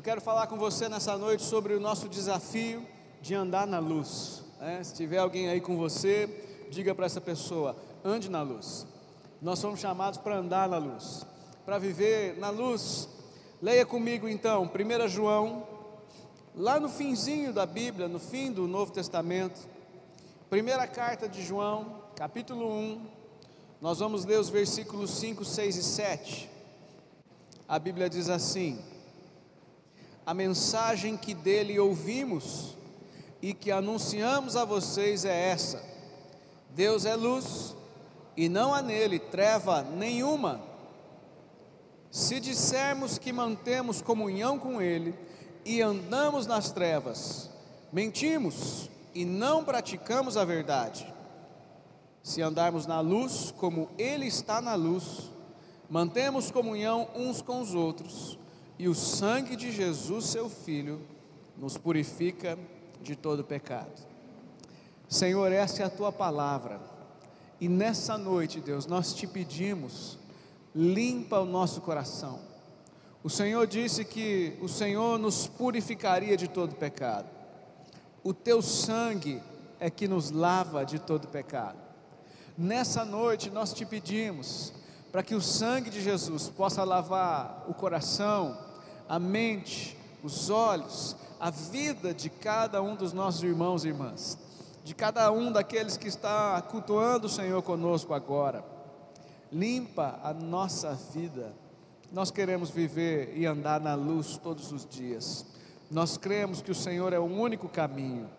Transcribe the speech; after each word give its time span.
Eu 0.00 0.02
quero 0.02 0.22
falar 0.22 0.46
com 0.46 0.56
você 0.56 0.88
nessa 0.88 1.18
noite 1.18 1.42
sobre 1.42 1.74
o 1.74 1.78
nosso 1.78 2.08
desafio 2.08 2.82
de 3.20 3.34
andar 3.34 3.66
na 3.66 3.78
luz. 3.78 4.42
Né? 4.58 4.82
Se 4.82 4.94
tiver 4.94 5.18
alguém 5.18 5.50
aí 5.50 5.60
com 5.60 5.76
você, 5.76 6.66
diga 6.70 6.94
para 6.94 7.04
essa 7.04 7.20
pessoa: 7.20 7.76
ande 8.02 8.30
na 8.30 8.40
luz. 8.40 8.86
Nós 9.42 9.58
somos 9.58 9.78
chamados 9.78 10.18
para 10.18 10.38
andar 10.38 10.70
na 10.70 10.78
luz, 10.78 11.26
para 11.66 11.78
viver 11.78 12.38
na 12.38 12.48
luz. 12.48 13.10
Leia 13.60 13.84
comigo 13.84 14.26
então, 14.26 14.62
1 14.62 15.08
João, 15.08 15.68
lá 16.56 16.80
no 16.80 16.88
finzinho 16.88 17.52
da 17.52 17.66
Bíblia, 17.66 18.08
no 18.08 18.18
fim 18.18 18.50
do 18.50 18.66
Novo 18.66 18.92
Testamento, 18.92 19.68
primeira 20.48 20.86
carta 20.86 21.28
de 21.28 21.42
João, 21.42 22.04
capítulo 22.16 22.66
1, 22.72 23.06
nós 23.82 23.98
vamos 23.98 24.24
ler 24.24 24.40
os 24.40 24.48
versículos 24.48 25.10
5, 25.10 25.44
6 25.44 25.76
e 25.76 25.82
7. 25.82 26.50
A 27.68 27.78
Bíblia 27.78 28.08
diz 28.08 28.30
assim: 28.30 28.82
a 30.24 30.34
mensagem 30.34 31.16
que 31.16 31.34
dele 31.34 31.78
ouvimos 31.78 32.76
e 33.42 33.54
que 33.54 33.70
anunciamos 33.70 34.56
a 34.56 34.64
vocês 34.64 35.24
é 35.24 35.50
essa: 35.50 35.82
Deus 36.70 37.04
é 37.04 37.14
luz 37.14 37.74
e 38.36 38.48
não 38.48 38.74
há 38.74 38.82
nele 38.82 39.18
treva 39.18 39.82
nenhuma. 39.82 40.60
Se 42.10 42.40
dissermos 42.40 43.18
que 43.18 43.32
mantemos 43.32 44.02
comunhão 44.02 44.58
com 44.58 44.82
Ele 44.82 45.14
e 45.64 45.80
andamos 45.80 46.46
nas 46.46 46.72
trevas, 46.72 47.48
mentimos 47.92 48.90
e 49.14 49.24
não 49.24 49.64
praticamos 49.64 50.36
a 50.36 50.44
verdade. 50.44 51.06
Se 52.22 52.42
andarmos 52.42 52.86
na 52.86 53.00
luz, 53.00 53.54
como 53.56 53.88
Ele 53.96 54.26
está 54.26 54.60
na 54.60 54.74
luz, 54.74 55.30
mantemos 55.88 56.50
comunhão 56.50 57.08
uns 57.14 57.40
com 57.40 57.60
os 57.60 57.74
outros 57.74 58.38
e 58.80 58.88
o 58.88 58.94
sangue 58.94 59.56
de 59.56 59.70
Jesus, 59.70 60.24
seu 60.24 60.48
Filho, 60.48 61.02
nos 61.54 61.76
purifica 61.76 62.58
de 63.02 63.14
todo 63.14 63.44
pecado. 63.44 63.92
Senhor, 65.06 65.52
essa 65.52 65.82
é 65.82 65.84
a 65.84 65.90
tua 65.90 66.10
palavra, 66.10 66.80
e 67.60 67.68
nessa 67.68 68.16
noite, 68.16 68.58
Deus, 68.58 68.86
nós 68.86 69.12
te 69.12 69.26
pedimos, 69.26 70.16
limpa 70.74 71.40
o 71.40 71.44
nosso 71.44 71.82
coração. 71.82 72.38
O 73.22 73.28
Senhor 73.28 73.66
disse 73.66 74.02
que 74.02 74.56
o 74.62 74.68
Senhor 74.68 75.18
nos 75.18 75.46
purificaria 75.46 76.34
de 76.34 76.48
todo 76.48 76.74
pecado, 76.74 77.28
o 78.24 78.32
teu 78.32 78.62
sangue 78.62 79.42
é 79.78 79.90
que 79.90 80.08
nos 80.08 80.30
lava 80.30 80.86
de 80.86 80.98
todo 80.98 81.28
pecado. 81.28 81.76
Nessa 82.56 83.04
noite 83.04 83.50
nós 83.50 83.74
te 83.74 83.84
pedimos, 83.84 84.72
para 85.12 85.22
que 85.22 85.34
o 85.34 85.40
sangue 85.42 85.90
de 85.90 86.00
Jesus 86.00 86.48
possa 86.48 86.82
lavar 86.82 87.66
o 87.68 87.74
coração, 87.74 88.69
a 89.10 89.18
mente, 89.18 89.96
os 90.22 90.50
olhos, 90.50 91.16
a 91.40 91.50
vida 91.50 92.14
de 92.14 92.30
cada 92.30 92.80
um 92.80 92.94
dos 92.94 93.12
nossos 93.12 93.42
irmãos 93.42 93.84
e 93.84 93.88
irmãs, 93.88 94.38
de 94.84 94.94
cada 94.94 95.32
um 95.32 95.50
daqueles 95.50 95.96
que 95.96 96.06
está 96.06 96.62
cultuando 96.62 97.26
o 97.26 97.28
Senhor 97.28 97.60
conosco 97.60 98.14
agora. 98.14 98.64
Limpa 99.50 100.20
a 100.22 100.32
nossa 100.32 100.94
vida. 101.12 101.52
Nós 102.12 102.30
queremos 102.30 102.70
viver 102.70 103.36
e 103.36 103.46
andar 103.46 103.80
na 103.80 103.96
luz 103.96 104.36
todos 104.36 104.70
os 104.70 104.86
dias. 104.86 105.44
Nós 105.90 106.16
cremos 106.16 106.62
que 106.62 106.70
o 106.70 106.74
Senhor 106.74 107.12
é 107.12 107.18
o 107.18 107.24
único 107.24 107.68
caminho. 107.68 108.30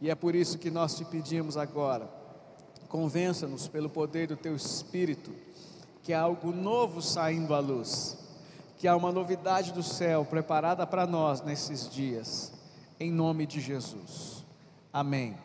E 0.00 0.10
é 0.10 0.16
por 0.16 0.34
isso 0.34 0.58
que 0.58 0.72
nós 0.72 0.96
te 0.96 1.04
pedimos 1.04 1.56
agora, 1.56 2.10
convença-nos 2.88 3.68
pelo 3.68 3.88
poder 3.88 4.26
do 4.26 4.36
teu 4.36 4.56
Espírito, 4.56 5.30
que 6.02 6.12
há 6.12 6.22
algo 6.22 6.50
novo 6.50 7.00
saindo 7.00 7.54
à 7.54 7.60
luz 7.60 8.19
que 8.80 8.88
há 8.88 8.96
uma 8.96 9.12
novidade 9.12 9.74
do 9.74 9.82
céu 9.82 10.24
preparada 10.24 10.86
para 10.86 11.06
nós 11.06 11.42
nesses 11.42 11.86
dias, 11.86 12.50
em 12.98 13.12
nome 13.12 13.44
de 13.44 13.60
Jesus. 13.60 14.42
Amém. 14.90 15.36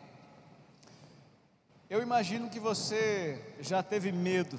Eu 1.90 2.00
imagino 2.00 2.48
que 2.48 2.58
você 2.58 3.38
já 3.60 3.82
teve 3.82 4.10
medo, 4.10 4.58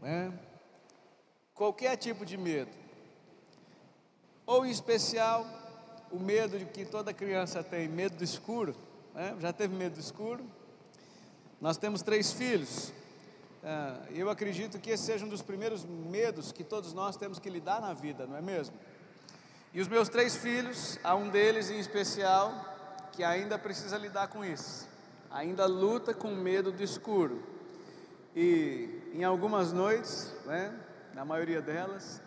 né? 0.00 0.32
Qualquer 1.54 1.96
tipo 1.96 2.26
de 2.26 2.36
medo, 2.36 2.72
ou 4.44 4.66
em 4.66 4.70
especial 4.70 5.46
o 6.10 6.18
medo 6.18 6.58
de 6.58 6.64
que 6.64 6.84
toda 6.84 7.14
criança 7.14 7.62
tem, 7.62 7.86
medo 7.86 8.16
do 8.16 8.24
escuro, 8.24 8.74
né? 9.14 9.36
Já 9.38 9.52
teve 9.52 9.76
medo 9.76 9.94
do 9.94 10.00
escuro? 10.00 10.44
Nós 11.60 11.76
temos 11.76 12.02
três 12.02 12.32
filhos, 12.32 12.92
eu 14.10 14.28
acredito 14.28 14.78
que 14.78 14.90
esse 14.90 15.04
seja 15.04 15.24
um 15.24 15.28
dos 15.28 15.42
primeiros 15.42 15.84
medos 15.84 16.50
que 16.50 16.64
todos 16.64 16.92
nós 16.92 17.16
temos 17.16 17.38
que 17.38 17.48
lidar 17.48 17.80
na 17.80 17.92
vida, 17.92 18.26
não 18.26 18.36
é 18.36 18.42
mesmo? 18.42 18.74
E 19.72 19.80
os 19.80 19.88
meus 19.88 20.08
três 20.08 20.36
filhos, 20.36 20.98
há 21.02 21.14
um 21.14 21.30
deles 21.30 21.70
em 21.70 21.78
especial 21.78 22.52
que 23.12 23.22
ainda 23.22 23.58
precisa 23.58 23.96
lidar 23.96 24.28
com 24.28 24.44
isso, 24.44 24.88
ainda 25.30 25.64
luta 25.66 26.12
com 26.12 26.34
medo 26.34 26.72
do 26.72 26.82
escuro. 26.82 27.42
E 28.34 29.12
em 29.14 29.22
algumas 29.22 29.72
noites, 29.72 30.34
né, 30.44 30.74
na 31.14 31.24
maioria 31.24 31.62
delas, 31.62 32.20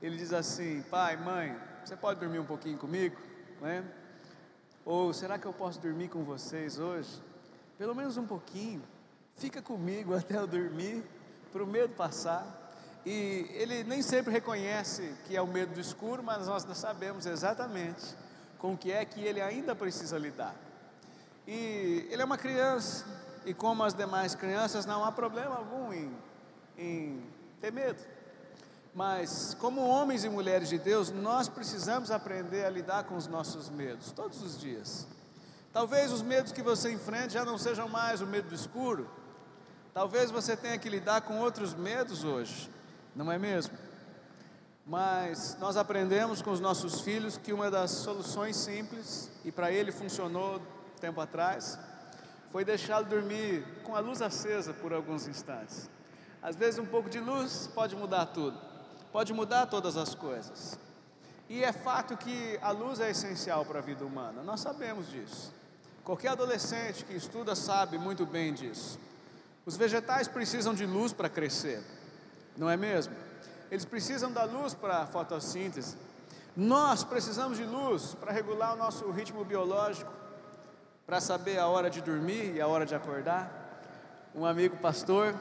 ele 0.00 0.16
diz 0.16 0.32
assim: 0.32 0.82
Pai, 0.82 1.16
mãe, 1.16 1.58
você 1.84 1.96
pode 1.96 2.20
dormir 2.20 2.38
um 2.38 2.44
pouquinho 2.44 2.78
comigo? 2.78 3.16
Né? 3.60 3.84
Ou 4.84 5.12
será 5.12 5.38
que 5.38 5.46
eu 5.46 5.52
posso 5.52 5.80
dormir 5.80 6.08
com 6.08 6.22
vocês 6.22 6.78
hoje? 6.78 7.20
Pelo 7.76 7.94
menos 7.94 8.16
um 8.16 8.26
pouquinho 8.26 8.82
fica 9.38 9.62
comigo 9.62 10.14
até 10.14 10.36
eu 10.36 10.46
dormir, 10.46 11.04
para 11.52 11.62
o 11.62 11.66
medo 11.66 11.94
passar. 11.94 12.66
E 13.06 13.46
ele 13.54 13.84
nem 13.84 14.02
sempre 14.02 14.32
reconhece 14.32 15.14
que 15.26 15.36
é 15.36 15.40
o 15.40 15.46
medo 15.46 15.74
do 15.74 15.80
escuro, 15.80 16.22
mas 16.22 16.46
nós 16.46 16.64
sabemos 16.76 17.24
exatamente 17.24 18.04
com 18.58 18.74
o 18.74 18.76
que 18.76 18.92
é 18.92 19.04
que 19.04 19.22
ele 19.22 19.40
ainda 19.40 19.74
precisa 19.74 20.18
lidar. 20.18 20.54
E 21.46 22.06
ele 22.10 22.20
é 22.20 22.24
uma 22.24 22.36
criança, 22.36 23.06
e 23.46 23.54
como 23.54 23.82
as 23.82 23.94
demais 23.94 24.34
crianças, 24.34 24.84
não 24.84 25.04
há 25.04 25.12
problema 25.12 25.56
algum 25.56 25.92
em, 25.92 26.12
em 26.76 27.22
ter 27.60 27.72
medo. 27.72 28.02
Mas, 28.94 29.54
como 29.54 29.80
homens 29.80 30.24
e 30.24 30.28
mulheres 30.28 30.68
de 30.68 30.78
Deus, 30.78 31.10
nós 31.10 31.48
precisamos 31.48 32.10
aprender 32.10 32.64
a 32.66 32.70
lidar 32.70 33.04
com 33.04 33.16
os 33.16 33.26
nossos 33.26 33.70
medos, 33.70 34.10
todos 34.10 34.42
os 34.42 34.60
dias. 34.60 35.06
Talvez 35.72 36.10
os 36.10 36.20
medos 36.20 36.50
que 36.50 36.62
você 36.62 36.90
enfrenta 36.90 37.30
já 37.30 37.44
não 37.44 37.56
sejam 37.56 37.88
mais 37.88 38.20
o 38.20 38.26
medo 38.26 38.48
do 38.48 38.54
escuro, 38.54 39.08
Talvez 39.98 40.30
você 40.30 40.56
tenha 40.56 40.78
que 40.78 40.88
lidar 40.88 41.22
com 41.22 41.40
outros 41.40 41.74
medos 41.74 42.22
hoje, 42.22 42.70
não 43.16 43.32
é 43.32 43.36
mesmo? 43.36 43.76
Mas 44.86 45.56
nós 45.58 45.76
aprendemos 45.76 46.40
com 46.40 46.52
os 46.52 46.60
nossos 46.60 47.00
filhos 47.00 47.36
que 47.36 47.52
uma 47.52 47.68
das 47.68 47.90
soluções 47.90 48.54
simples, 48.54 49.28
e 49.44 49.50
para 49.50 49.72
ele 49.72 49.90
funcionou 49.90 50.62
tempo 51.00 51.20
atrás, 51.20 51.76
foi 52.52 52.64
deixá-lo 52.64 53.06
dormir 53.06 53.66
com 53.82 53.96
a 53.96 53.98
luz 53.98 54.22
acesa 54.22 54.72
por 54.72 54.92
alguns 54.92 55.26
instantes. 55.26 55.90
Às 56.40 56.54
vezes, 56.54 56.78
um 56.78 56.86
pouco 56.86 57.10
de 57.10 57.18
luz 57.18 57.68
pode 57.74 57.96
mudar 57.96 58.26
tudo, 58.26 58.56
pode 59.10 59.32
mudar 59.32 59.66
todas 59.66 59.96
as 59.96 60.14
coisas. 60.14 60.78
E 61.48 61.64
é 61.64 61.72
fato 61.72 62.16
que 62.16 62.56
a 62.62 62.70
luz 62.70 63.00
é 63.00 63.10
essencial 63.10 63.64
para 63.64 63.80
a 63.80 63.82
vida 63.82 64.06
humana, 64.06 64.44
nós 64.44 64.60
sabemos 64.60 65.10
disso. 65.10 65.52
Qualquer 66.04 66.28
adolescente 66.28 67.04
que 67.04 67.16
estuda 67.16 67.56
sabe 67.56 67.98
muito 67.98 68.24
bem 68.24 68.54
disso. 68.54 69.07
Os 69.68 69.76
vegetais 69.76 70.26
precisam 70.26 70.72
de 70.72 70.86
luz 70.86 71.12
para 71.12 71.28
crescer, 71.28 71.82
não 72.56 72.70
é 72.70 72.74
mesmo? 72.74 73.14
Eles 73.70 73.84
precisam 73.84 74.32
da 74.32 74.44
luz 74.44 74.72
para 74.72 75.02
a 75.02 75.06
fotossíntese. 75.06 75.94
Nós 76.56 77.04
precisamos 77.04 77.58
de 77.58 77.64
luz 77.64 78.14
para 78.14 78.32
regular 78.32 78.72
o 78.72 78.78
nosso 78.78 79.10
ritmo 79.10 79.44
biológico, 79.44 80.10
para 81.06 81.20
saber 81.20 81.58
a 81.58 81.66
hora 81.66 81.90
de 81.90 82.00
dormir 82.00 82.54
e 82.54 82.62
a 82.62 82.66
hora 82.66 82.86
de 82.86 82.94
acordar. 82.94 83.52
Um 84.34 84.46
amigo 84.46 84.78
pastor, 84.78 85.34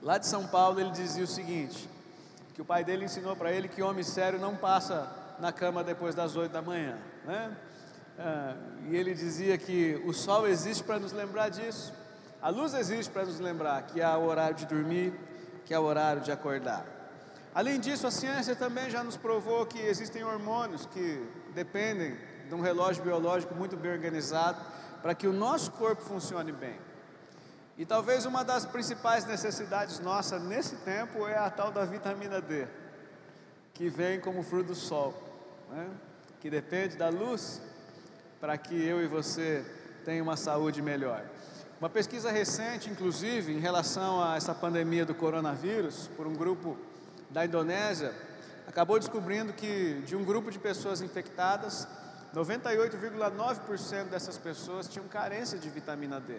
lá 0.00 0.16
de 0.16 0.26
São 0.26 0.46
Paulo, 0.46 0.80
ele 0.80 0.90
dizia 0.92 1.24
o 1.24 1.26
seguinte: 1.26 1.90
que 2.54 2.62
o 2.62 2.64
pai 2.64 2.82
dele 2.82 3.04
ensinou 3.04 3.36
para 3.36 3.52
ele 3.52 3.68
que 3.68 3.82
homem 3.82 4.02
sério 4.02 4.40
não 4.40 4.56
passa 4.56 5.06
na 5.38 5.52
cama 5.52 5.84
depois 5.84 6.14
das 6.14 6.34
oito 6.34 6.52
da 6.52 6.62
manhã, 6.62 6.96
né? 7.26 7.54
Ah, 8.18 8.54
e 8.88 8.96
ele 8.96 9.12
dizia 9.12 9.58
que 9.58 10.02
o 10.06 10.14
sol 10.14 10.48
existe 10.48 10.82
para 10.82 10.98
nos 10.98 11.12
lembrar 11.12 11.50
disso. 11.50 12.00
A 12.42 12.48
luz 12.48 12.74
existe 12.74 13.12
para 13.12 13.24
nos 13.24 13.38
lembrar 13.38 13.80
que 13.82 14.02
há 14.02 14.18
o 14.18 14.26
horário 14.26 14.56
de 14.56 14.66
dormir, 14.66 15.14
que 15.64 15.72
há 15.72 15.78
o 15.78 15.84
horário 15.84 16.20
de 16.20 16.32
acordar. 16.32 16.84
Além 17.54 17.78
disso, 17.78 18.04
a 18.04 18.10
ciência 18.10 18.56
também 18.56 18.90
já 18.90 19.04
nos 19.04 19.16
provou 19.16 19.64
que 19.64 19.78
existem 19.78 20.24
hormônios 20.24 20.84
que 20.86 21.24
dependem 21.54 22.18
de 22.48 22.52
um 22.52 22.60
relógio 22.60 23.04
biológico 23.04 23.54
muito 23.54 23.76
bem 23.76 23.92
organizado 23.92 24.60
para 25.00 25.14
que 25.14 25.28
o 25.28 25.32
nosso 25.32 25.70
corpo 25.70 26.02
funcione 26.02 26.50
bem. 26.50 26.76
E 27.78 27.86
talvez 27.86 28.26
uma 28.26 28.42
das 28.42 28.66
principais 28.66 29.24
necessidades 29.24 30.00
nossas 30.00 30.42
nesse 30.42 30.74
tempo 30.76 31.28
é 31.28 31.38
a 31.38 31.48
tal 31.48 31.70
da 31.70 31.84
vitamina 31.84 32.40
D, 32.40 32.66
que 33.72 33.88
vem 33.88 34.18
como 34.18 34.42
fruto 34.42 34.68
do 34.68 34.74
sol, 34.74 35.14
né? 35.70 35.88
que 36.40 36.50
depende 36.50 36.96
da 36.96 37.08
luz 37.08 37.62
para 38.40 38.58
que 38.58 38.74
eu 38.84 39.00
e 39.00 39.06
você 39.06 39.64
tenham 40.04 40.24
uma 40.24 40.36
saúde 40.36 40.82
melhor. 40.82 41.24
Uma 41.82 41.90
pesquisa 41.90 42.30
recente, 42.30 42.88
inclusive, 42.88 43.52
em 43.52 43.58
relação 43.58 44.22
a 44.22 44.36
essa 44.36 44.54
pandemia 44.54 45.04
do 45.04 45.16
coronavírus, 45.16 46.08
por 46.16 46.28
um 46.28 46.32
grupo 46.32 46.78
da 47.28 47.44
Indonésia, 47.44 48.14
acabou 48.68 49.00
descobrindo 49.00 49.52
que 49.52 50.00
de 50.06 50.14
um 50.14 50.22
grupo 50.22 50.48
de 50.48 50.60
pessoas 50.60 51.02
infectadas, 51.02 51.88
98,9% 52.32 54.04
dessas 54.04 54.38
pessoas 54.38 54.86
tinham 54.86 55.08
carência 55.08 55.58
de 55.58 55.68
vitamina 55.68 56.20
D. 56.20 56.36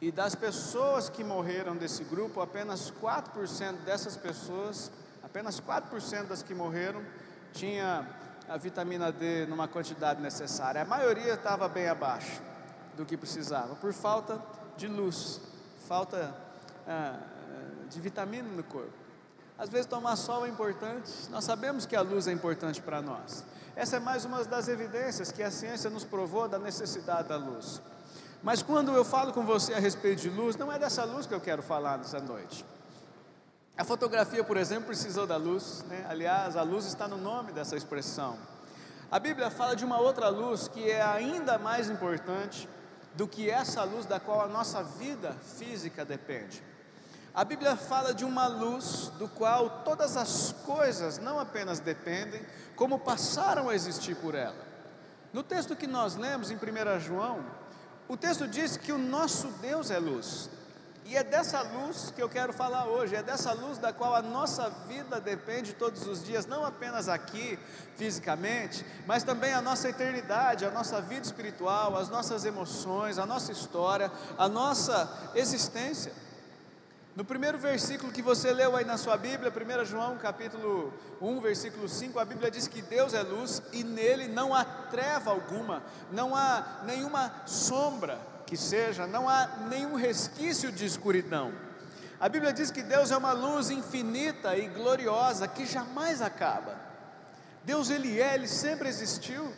E 0.00 0.10
das 0.10 0.34
pessoas 0.34 1.10
que 1.10 1.22
morreram 1.22 1.76
desse 1.76 2.02
grupo, 2.04 2.40
apenas 2.40 2.90
4% 2.90 3.84
dessas 3.84 4.16
pessoas, 4.16 4.90
apenas 5.22 5.60
4% 5.60 6.28
das 6.28 6.42
que 6.42 6.54
morreram, 6.54 7.02
tinha 7.52 8.08
a 8.48 8.56
vitamina 8.56 9.12
D 9.12 9.44
numa 9.44 9.68
quantidade 9.68 10.22
necessária. 10.22 10.80
A 10.80 10.86
maioria 10.86 11.34
estava 11.34 11.68
bem 11.68 11.88
abaixo 11.88 12.55
do 12.96 13.04
que 13.04 13.16
precisava, 13.16 13.74
por 13.76 13.92
falta 13.92 14.40
de 14.76 14.88
luz, 14.88 15.40
falta 15.86 16.34
ah, 16.86 17.18
de 17.88 18.00
vitamina 18.00 18.48
no 18.48 18.62
corpo. 18.62 18.92
Às 19.58 19.68
vezes 19.70 19.86
tomar 19.86 20.16
sol 20.16 20.44
é 20.44 20.48
importante, 20.48 21.10
nós 21.30 21.44
sabemos 21.44 21.86
que 21.86 21.96
a 21.96 22.02
luz 22.02 22.26
é 22.26 22.32
importante 22.32 22.82
para 22.82 23.00
nós. 23.00 23.44
Essa 23.74 23.96
é 23.96 24.00
mais 24.00 24.24
uma 24.24 24.44
das 24.44 24.68
evidências 24.68 25.32
que 25.32 25.42
a 25.42 25.50
ciência 25.50 25.88
nos 25.88 26.04
provou 26.04 26.48
da 26.48 26.58
necessidade 26.58 27.28
da 27.28 27.36
luz. 27.36 27.80
Mas 28.42 28.62
quando 28.62 28.92
eu 28.92 29.04
falo 29.04 29.32
com 29.32 29.44
você 29.44 29.74
a 29.74 29.78
respeito 29.78 30.22
de 30.22 30.30
luz, 30.30 30.56
não 30.56 30.70
é 30.70 30.78
dessa 30.78 31.04
luz 31.04 31.26
que 31.26 31.34
eu 31.34 31.40
quero 31.40 31.62
falar 31.62 31.98
nessa 31.98 32.20
noite. 32.20 32.64
A 33.76 33.84
fotografia, 33.84 34.42
por 34.44 34.56
exemplo, 34.56 34.86
precisou 34.86 35.26
da 35.26 35.36
luz, 35.36 35.84
né? 35.88 36.06
aliás, 36.08 36.56
a 36.56 36.62
luz 36.62 36.86
está 36.86 37.06
no 37.06 37.18
nome 37.18 37.52
dessa 37.52 37.76
expressão. 37.76 38.38
A 39.10 39.18
Bíblia 39.18 39.50
fala 39.50 39.76
de 39.76 39.84
uma 39.84 39.98
outra 39.98 40.28
luz 40.28 40.68
que 40.68 40.90
é 40.90 41.02
ainda 41.02 41.58
mais 41.58 41.88
importante 41.90 42.68
do 43.16 43.26
que 43.26 43.50
essa 43.50 43.82
luz 43.82 44.06
da 44.06 44.20
qual 44.20 44.42
a 44.42 44.46
nossa 44.46 44.82
vida 44.82 45.34
física 45.58 46.04
depende. 46.04 46.62
A 47.34 47.44
Bíblia 47.44 47.76
fala 47.76 48.14
de 48.14 48.24
uma 48.24 48.46
luz 48.46 49.12
do 49.18 49.28
qual 49.28 49.82
todas 49.84 50.16
as 50.16 50.52
coisas 50.64 51.18
não 51.18 51.38
apenas 51.38 51.80
dependem, 51.80 52.40
como 52.74 52.98
passaram 52.98 53.68
a 53.68 53.74
existir 53.74 54.16
por 54.16 54.34
ela. 54.34 54.56
No 55.32 55.42
texto 55.42 55.76
que 55.76 55.86
nós 55.86 56.16
lemos 56.16 56.50
em 56.50 56.56
1 56.56 57.00
João, 57.00 57.44
o 58.08 58.16
texto 58.16 58.46
diz 58.46 58.76
que 58.76 58.92
o 58.92 58.98
nosso 58.98 59.48
Deus 59.60 59.90
é 59.90 59.98
luz. 59.98 60.48
E 61.08 61.16
é 61.16 61.22
dessa 61.22 61.62
luz 61.62 62.12
que 62.14 62.20
eu 62.20 62.28
quero 62.28 62.52
falar 62.52 62.86
hoje, 62.86 63.14
é 63.14 63.22
dessa 63.22 63.52
luz 63.52 63.78
da 63.78 63.92
qual 63.92 64.12
a 64.12 64.20
nossa 64.20 64.68
vida 64.88 65.20
depende 65.20 65.72
todos 65.72 66.04
os 66.04 66.24
dias, 66.24 66.46
não 66.46 66.66
apenas 66.66 67.08
aqui, 67.08 67.56
fisicamente, 67.96 68.84
mas 69.06 69.22
também 69.22 69.52
a 69.52 69.62
nossa 69.62 69.88
eternidade, 69.88 70.64
a 70.64 70.70
nossa 70.70 71.00
vida 71.00 71.24
espiritual, 71.24 71.96
as 71.96 72.08
nossas 72.08 72.44
emoções, 72.44 73.20
a 73.20 73.24
nossa 73.24 73.52
história, 73.52 74.10
a 74.36 74.48
nossa 74.48 75.30
existência. 75.36 76.12
No 77.14 77.24
primeiro 77.24 77.56
versículo 77.56 78.10
que 78.10 78.20
você 78.20 78.52
leu 78.52 78.74
aí 78.74 78.84
na 78.84 78.98
sua 78.98 79.16
Bíblia, 79.16 79.52
1 79.52 79.84
João 79.84 80.18
capítulo 80.18 80.92
1, 81.20 81.40
versículo 81.40 81.88
5, 81.88 82.18
a 82.18 82.24
Bíblia 82.24 82.50
diz 82.50 82.66
que 82.66 82.82
Deus 82.82 83.14
é 83.14 83.22
luz 83.22 83.62
e 83.72 83.84
nele 83.84 84.26
não 84.26 84.52
há 84.52 84.64
treva 84.64 85.30
alguma, 85.30 85.84
não 86.10 86.34
há 86.34 86.80
nenhuma 86.84 87.32
sombra 87.46 88.34
que 88.46 88.56
seja, 88.56 89.06
não 89.06 89.28
há 89.28 89.46
nenhum 89.68 89.96
resquício 89.96 90.70
de 90.70 90.86
escuridão. 90.86 91.52
A 92.18 92.28
Bíblia 92.28 92.52
diz 92.52 92.70
que 92.70 92.82
Deus 92.82 93.10
é 93.10 93.16
uma 93.16 93.32
luz 93.32 93.70
infinita 93.70 94.56
e 94.56 94.68
gloriosa 94.68 95.46
que 95.46 95.66
jamais 95.66 96.22
acaba. 96.22 96.76
Deus 97.64 97.90
ele 97.90 98.20
é, 98.20 98.34
ele 98.34 98.48
sempre 98.48 98.88
existiu. 98.88 99.52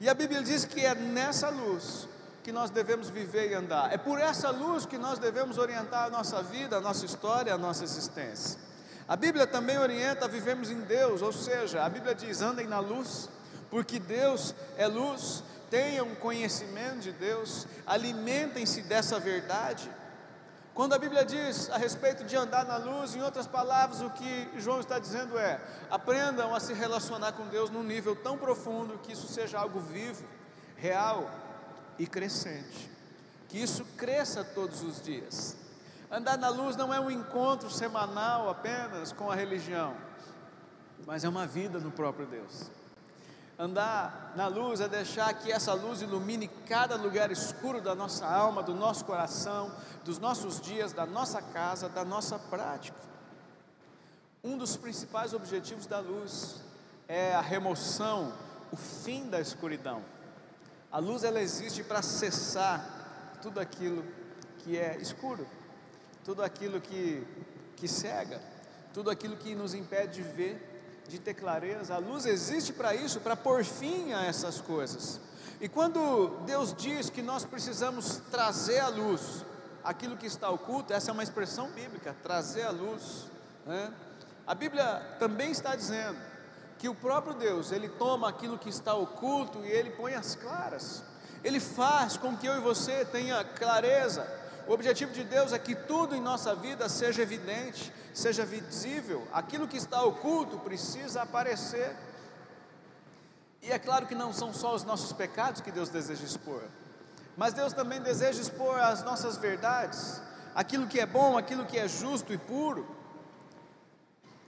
E 0.00 0.08
a 0.08 0.14
Bíblia 0.14 0.42
diz 0.42 0.64
que 0.64 0.84
é 0.84 0.94
nessa 0.94 1.48
luz 1.48 2.06
que 2.42 2.52
nós 2.52 2.70
devemos 2.70 3.08
viver 3.10 3.50
e 3.50 3.54
andar. 3.54 3.92
É 3.92 3.98
por 3.98 4.18
essa 4.18 4.50
luz 4.50 4.86
que 4.86 4.98
nós 4.98 5.18
devemos 5.18 5.58
orientar 5.58 6.06
a 6.06 6.10
nossa 6.10 6.42
vida, 6.42 6.76
a 6.76 6.80
nossa 6.80 7.04
história, 7.04 7.52
a 7.52 7.58
nossa 7.58 7.84
existência. 7.84 8.58
A 9.08 9.16
Bíblia 9.16 9.46
também 9.46 9.76
orienta 9.78 10.26
a 10.26 10.28
vivermos 10.28 10.70
em 10.70 10.80
Deus, 10.82 11.20
ou 11.20 11.32
seja, 11.32 11.84
a 11.84 11.88
Bíblia 11.88 12.14
diz: 12.14 12.40
andem 12.40 12.66
na 12.66 12.78
luz, 12.78 13.28
porque 13.68 13.98
Deus 13.98 14.54
é 14.78 14.86
luz, 14.86 15.42
tenham 15.70 16.14
conhecimento 16.16 16.98
de 16.98 17.12
Deus, 17.12 17.66
alimentem-se 17.86 18.82
dessa 18.82 19.18
verdade. 19.18 19.90
Quando 20.74 20.94
a 20.94 20.98
Bíblia 20.98 21.24
diz 21.24 21.70
a 21.70 21.78
respeito 21.78 22.24
de 22.24 22.36
andar 22.36 22.64
na 22.64 22.76
luz, 22.76 23.14
em 23.14 23.22
outras 23.22 23.46
palavras, 23.46 24.00
o 24.00 24.10
que 24.10 24.50
João 24.58 24.80
está 24.80 24.98
dizendo 24.98 25.38
é: 25.38 25.60
aprendam 25.90 26.54
a 26.54 26.60
se 26.60 26.72
relacionar 26.74 27.32
com 27.32 27.46
Deus 27.46 27.70
num 27.70 27.82
nível 27.82 28.16
tão 28.16 28.36
profundo 28.36 28.98
que 28.98 29.12
isso 29.12 29.28
seja 29.28 29.58
algo 29.58 29.80
vivo, 29.80 30.24
real, 30.76 31.30
e 31.98 32.06
crescente. 32.06 32.90
Que 33.48 33.58
isso 33.62 33.84
cresça 33.96 34.42
todos 34.42 34.82
os 34.82 35.02
dias. 35.02 35.56
Andar 36.10 36.38
na 36.38 36.48
luz 36.48 36.76
não 36.76 36.92
é 36.92 36.98
um 36.98 37.10
encontro 37.10 37.70
semanal 37.70 38.48
apenas 38.48 39.12
com 39.12 39.30
a 39.30 39.34
religião, 39.34 39.94
mas 41.06 41.24
é 41.24 41.28
uma 41.28 41.46
vida 41.46 41.78
no 41.78 41.90
próprio 41.90 42.26
Deus. 42.26 42.70
Andar 43.60 44.32
na 44.34 44.46
luz 44.46 44.80
é 44.80 44.88
deixar 44.88 45.34
que 45.34 45.52
essa 45.52 45.74
luz 45.74 46.00
ilumine 46.00 46.48
cada 46.66 46.96
lugar 46.96 47.30
escuro 47.30 47.78
da 47.78 47.94
nossa 47.94 48.26
alma, 48.26 48.62
do 48.62 48.74
nosso 48.74 49.04
coração, 49.04 49.70
dos 50.02 50.18
nossos 50.18 50.58
dias, 50.58 50.94
da 50.94 51.04
nossa 51.04 51.42
casa, 51.42 51.86
da 51.86 52.02
nossa 52.02 52.38
prática. 52.38 52.96
Um 54.42 54.56
dos 54.56 54.78
principais 54.78 55.34
objetivos 55.34 55.84
da 55.84 55.98
luz 55.98 56.62
é 57.06 57.34
a 57.34 57.42
remoção, 57.42 58.32
o 58.72 58.76
fim 58.76 59.28
da 59.28 59.38
escuridão. 59.38 60.02
A 60.90 60.98
luz 60.98 61.22
ela 61.22 61.42
existe 61.42 61.84
para 61.84 62.00
cessar 62.00 63.36
tudo 63.42 63.60
aquilo 63.60 64.02
que 64.60 64.78
é 64.78 64.96
escuro, 64.96 65.46
tudo 66.24 66.42
aquilo 66.42 66.80
que, 66.80 67.26
que 67.76 67.86
cega, 67.86 68.40
tudo 68.94 69.10
aquilo 69.10 69.36
que 69.36 69.54
nos 69.54 69.74
impede 69.74 70.14
de 70.14 70.22
ver, 70.22 70.69
de 71.10 71.18
ter 71.18 71.34
clareza. 71.34 71.94
A 71.94 71.98
luz 71.98 72.24
existe 72.24 72.72
para 72.72 72.94
isso, 72.94 73.20
para 73.20 73.34
pôr 73.34 73.64
fim 73.64 74.12
a 74.12 74.24
essas 74.24 74.60
coisas. 74.60 75.20
E 75.60 75.68
quando 75.68 76.38
Deus 76.46 76.72
diz 76.72 77.10
que 77.10 77.20
nós 77.20 77.44
precisamos 77.44 78.22
trazer 78.30 78.78
à 78.78 78.88
luz 78.88 79.44
aquilo 79.82 80.16
que 80.16 80.26
está 80.26 80.48
oculto, 80.48 80.92
essa 80.92 81.10
é 81.10 81.12
uma 81.12 81.24
expressão 81.24 81.68
bíblica, 81.70 82.14
trazer 82.22 82.62
à 82.62 82.70
luz. 82.70 83.26
Né? 83.66 83.92
A 84.46 84.54
Bíblia 84.54 85.02
também 85.18 85.50
está 85.50 85.74
dizendo 85.74 86.16
que 86.78 86.88
o 86.88 86.94
próprio 86.94 87.34
Deus, 87.34 87.72
ele 87.72 87.88
toma 87.88 88.28
aquilo 88.28 88.56
que 88.56 88.70
está 88.70 88.94
oculto 88.94 89.58
e 89.64 89.68
ele 89.68 89.90
põe 89.90 90.14
as 90.14 90.36
claras. 90.36 91.02
Ele 91.42 91.58
faz 91.58 92.16
com 92.16 92.36
que 92.36 92.46
eu 92.46 92.56
e 92.56 92.60
você 92.60 93.04
tenha 93.04 93.42
clareza. 93.42 94.26
O 94.66 94.72
objetivo 94.72 95.12
de 95.12 95.24
Deus 95.24 95.52
é 95.52 95.58
que 95.58 95.74
tudo 95.74 96.14
em 96.14 96.20
nossa 96.20 96.54
vida 96.54 96.88
seja 96.88 97.22
evidente, 97.22 97.92
seja 98.14 98.44
visível. 98.44 99.26
Aquilo 99.32 99.66
que 99.66 99.76
está 99.76 100.02
oculto 100.02 100.58
precisa 100.58 101.22
aparecer. 101.22 101.96
E 103.62 103.70
é 103.70 103.78
claro 103.78 104.06
que 104.06 104.14
não 104.14 104.32
são 104.32 104.52
só 104.52 104.74
os 104.74 104.84
nossos 104.84 105.12
pecados 105.12 105.60
que 105.60 105.70
Deus 105.70 105.88
deseja 105.88 106.24
expor, 106.24 106.62
mas 107.36 107.52
Deus 107.52 107.72
também 107.72 108.00
deseja 108.00 108.40
expor 108.40 108.78
as 108.80 109.02
nossas 109.02 109.36
verdades, 109.36 110.22
aquilo 110.54 110.86
que 110.86 110.98
é 110.98 111.04
bom, 111.04 111.36
aquilo 111.36 111.66
que 111.66 111.78
é 111.78 111.86
justo 111.86 112.32
e 112.32 112.38
puro. 112.38 112.86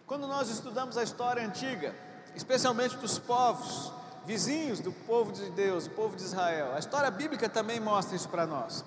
Quando 0.06 0.26
nós 0.26 0.48
estudamos 0.48 0.96
a 0.96 1.02
história 1.02 1.44
antiga, 1.44 1.94
especialmente 2.34 2.96
dos 2.96 3.18
povos 3.18 3.92
vizinhos 4.24 4.80
do 4.80 4.92
povo 4.92 5.32
de 5.32 5.50
Deus, 5.50 5.86
o 5.86 5.90
povo 5.90 6.16
de 6.16 6.22
Israel. 6.22 6.72
A 6.74 6.78
história 6.78 7.10
bíblica 7.10 7.48
também 7.48 7.80
mostra 7.80 8.16
isso 8.16 8.28
para 8.28 8.46
nós. 8.46 8.84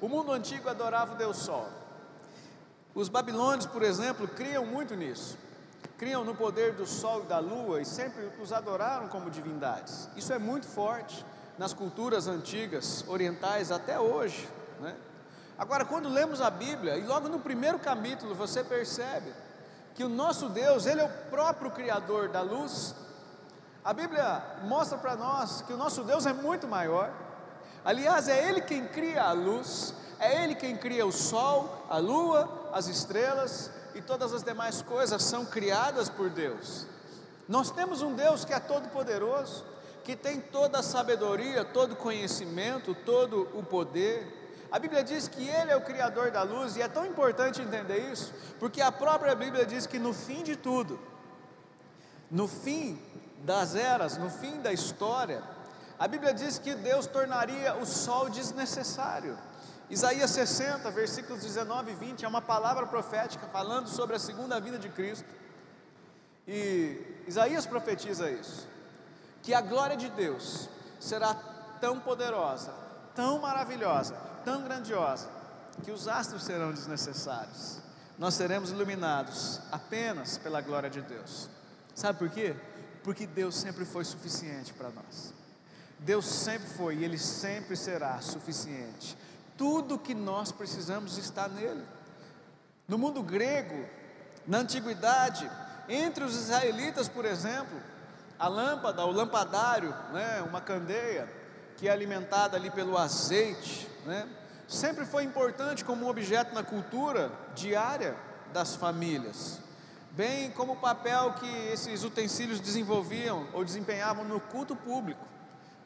O 0.00 0.08
mundo 0.08 0.32
antigo 0.32 0.68
adorava 0.68 1.14
o 1.14 1.16
Deus 1.16 1.38
Sol. 1.38 1.68
Os 2.94 3.08
babilônios, 3.08 3.66
por 3.66 3.82
exemplo, 3.82 4.26
criam 4.26 4.64
muito 4.66 4.94
nisso. 4.94 5.36
Criam 5.96 6.24
no 6.24 6.34
poder 6.34 6.74
do 6.74 6.86
sol 6.86 7.22
e 7.22 7.26
da 7.26 7.38
lua 7.38 7.80
e 7.80 7.84
sempre 7.84 8.30
os 8.40 8.52
adoraram 8.52 9.08
como 9.08 9.30
divindades. 9.30 10.08
Isso 10.16 10.32
é 10.32 10.38
muito 10.38 10.66
forte 10.66 11.24
nas 11.58 11.72
culturas 11.72 12.28
antigas, 12.28 13.04
orientais, 13.08 13.72
até 13.72 13.98
hoje. 13.98 14.48
Né? 14.80 14.94
Agora, 15.58 15.84
quando 15.84 16.08
lemos 16.08 16.40
a 16.40 16.50
Bíblia, 16.50 16.96
e 16.96 17.04
logo 17.04 17.28
no 17.28 17.40
primeiro 17.40 17.80
capítulo 17.80 18.34
você 18.34 18.62
percebe 18.62 19.32
que 19.94 20.04
o 20.04 20.08
nosso 20.08 20.48
Deus, 20.48 20.86
Ele 20.86 21.00
é 21.00 21.04
o 21.04 21.30
próprio 21.30 21.72
Criador 21.72 22.28
da 22.28 22.40
luz. 22.40 22.94
A 23.84 23.92
Bíblia 23.92 24.40
mostra 24.62 24.96
para 24.96 25.16
nós 25.16 25.62
que 25.62 25.72
o 25.72 25.76
nosso 25.76 26.04
Deus 26.04 26.26
é 26.26 26.32
muito 26.32 26.68
maior. 26.68 27.12
Aliás, 27.88 28.28
é 28.28 28.46
Ele 28.46 28.60
quem 28.60 28.84
cria 28.84 29.22
a 29.22 29.32
luz, 29.32 29.94
é 30.20 30.44
Ele 30.44 30.54
quem 30.54 30.76
cria 30.76 31.06
o 31.06 31.10
sol, 31.10 31.86
a 31.88 31.96
lua, 31.96 32.68
as 32.70 32.86
estrelas 32.86 33.70
e 33.94 34.02
todas 34.02 34.34
as 34.34 34.42
demais 34.42 34.82
coisas 34.82 35.24
são 35.24 35.46
criadas 35.46 36.10
por 36.10 36.28
Deus. 36.28 36.86
Nós 37.48 37.70
temos 37.70 38.02
um 38.02 38.12
Deus 38.12 38.44
que 38.44 38.52
é 38.52 38.60
todo-poderoso, 38.60 39.64
que 40.04 40.14
tem 40.14 40.38
toda 40.38 40.80
a 40.80 40.82
sabedoria, 40.82 41.64
todo 41.64 41.92
o 41.92 41.96
conhecimento, 41.96 42.94
todo 43.06 43.48
o 43.54 43.62
poder. 43.62 44.66
A 44.70 44.78
Bíblia 44.78 45.02
diz 45.02 45.26
que 45.26 45.48
Ele 45.48 45.70
é 45.70 45.76
o 45.76 45.80
Criador 45.80 46.30
da 46.30 46.42
luz, 46.42 46.76
e 46.76 46.82
é 46.82 46.88
tão 46.88 47.06
importante 47.06 47.62
entender 47.62 48.12
isso, 48.12 48.34
porque 48.60 48.82
a 48.82 48.92
própria 48.92 49.34
Bíblia 49.34 49.64
diz 49.64 49.86
que 49.86 49.98
no 49.98 50.12
fim 50.12 50.42
de 50.42 50.56
tudo, 50.56 51.00
no 52.30 52.46
fim 52.48 53.00
das 53.38 53.74
eras, 53.74 54.18
no 54.18 54.28
fim 54.28 54.60
da 54.60 54.74
história, 54.74 55.42
a 55.98 56.06
Bíblia 56.06 56.32
diz 56.32 56.58
que 56.58 56.74
Deus 56.74 57.06
tornaria 57.06 57.74
o 57.76 57.84
sol 57.84 58.30
desnecessário. 58.30 59.36
Isaías 59.90 60.30
60, 60.30 60.90
versículos 60.90 61.42
19 61.42 61.90
e 61.90 61.94
20, 61.94 62.24
é 62.24 62.28
uma 62.28 62.42
palavra 62.42 62.86
profética 62.86 63.46
falando 63.48 63.88
sobre 63.88 64.14
a 64.14 64.18
segunda 64.18 64.60
vinda 64.60 64.78
de 64.78 64.88
Cristo. 64.90 65.28
E 66.46 67.22
Isaías 67.26 67.66
profetiza 67.66 68.30
isso: 68.30 68.68
que 69.42 69.52
a 69.52 69.60
glória 69.60 69.96
de 69.96 70.08
Deus 70.10 70.68
será 71.00 71.34
tão 71.80 71.98
poderosa, 71.98 72.72
tão 73.14 73.40
maravilhosa, 73.40 74.14
tão 74.44 74.62
grandiosa, 74.62 75.28
que 75.82 75.90
os 75.90 76.06
astros 76.06 76.44
serão 76.44 76.72
desnecessários. 76.72 77.78
Nós 78.18 78.34
seremos 78.34 78.70
iluminados 78.70 79.60
apenas 79.72 80.38
pela 80.38 80.60
glória 80.60 80.90
de 80.90 81.00
Deus. 81.00 81.48
Sabe 81.94 82.18
por 82.18 82.30
quê? 82.30 82.54
Porque 83.02 83.26
Deus 83.26 83.56
sempre 83.56 83.84
foi 83.84 84.04
suficiente 84.04 84.72
para 84.72 84.90
nós. 84.90 85.37
Deus 85.98 86.26
sempre 86.26 86.68
foi 86.68 86.96
e 86.96 87.04
Ele 87.04 87.18
sempre 87.18 87.76
será 87.76 88.20
suficiente. 88.20 89.16
Tudo 89.56 89.98
que 89.98 90.14
nós 90.14 90.52
precisamos 90.52 91.18
está 91.18 91.48
nele. 91.48 91.84
No 92.86 92.96
mundo 92.96 93.22
grego, 93.22 93.86
na 94.46 94.58
antiguidade, 94.58 95.50
entre 95.88 96.24
os 96.24 96.34
israelitas, 96.34 97.08
por 97.08 97.24
exemplo, 97.24 97.78
a 98.38 98.46
lâmpada, 98.48 99.04
o 99.04 99.10
lampadário, 99.10 99.90
né, 100.12 100.42
uma 100.48 100.60
candeia, 100.60 101.28
que 101.76 101.88
é 101.88 101.90
alimentada 101.90 102.56
ali 102.56 102.70
pelo 102.70 102.96
azeite, 102.96 103.88
né, 104.06 104.28
sempre 104.66 105.04
foi 105.04 105.24
importante 105.24 105.84
como 105.84 106.06
um 106.06 106.08
objeto 106.08 106.54
na 106.54 106.62
cultura 106.62 107.32
diária 107.54 108.16
das 108.52 108.76
famílias, 108.76 109.60
bem 110.12 110.50
como 110.52 110.74
o 110.74 110.76
papel 110.76 111.34
que 111.34 111.48
esses 111.72 112.04
utensílios 112.04 112.60
desenvolviam 112.60 113.46
ou 113.52 113.64
desempenhavam 113.64 114.24
no 114.24 114.40
culto 114.40 114.76
público. 114.76 115.26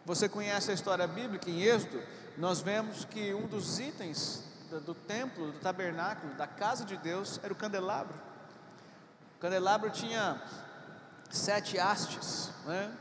Você 0.04 0.28
conhece 0.28 0.70
a 0.72 0.74
história 0.74 1.06
bíblica 1.06 1.48
em 1.48 1.62
Êxodo? 1.62 2.02
Nós 2.36 2.60
vemos 2.60 3.04
que 3.04 3.32
um 3.34 3.46
dos 3.46 3.78
itens 3.78 4.42
do, 4.84 4.94
templo, 4.94 5.52
do 5.52 5.60
tabernáculo, 5.60 6.34
da 6.34 6.46
casa 6.46 6.84
de 6.84 6.96
Deus, 6.96 7.38
era 7.40 7.52
o 7.52 7.56
candelabro. 7.56 8.14
O 9.36 9.40
candelabro 9.40 9.90
tinha 9.90 10.42
sete 11.30 11.78
hastes, 11.78 12.50
né? 12.66 12.92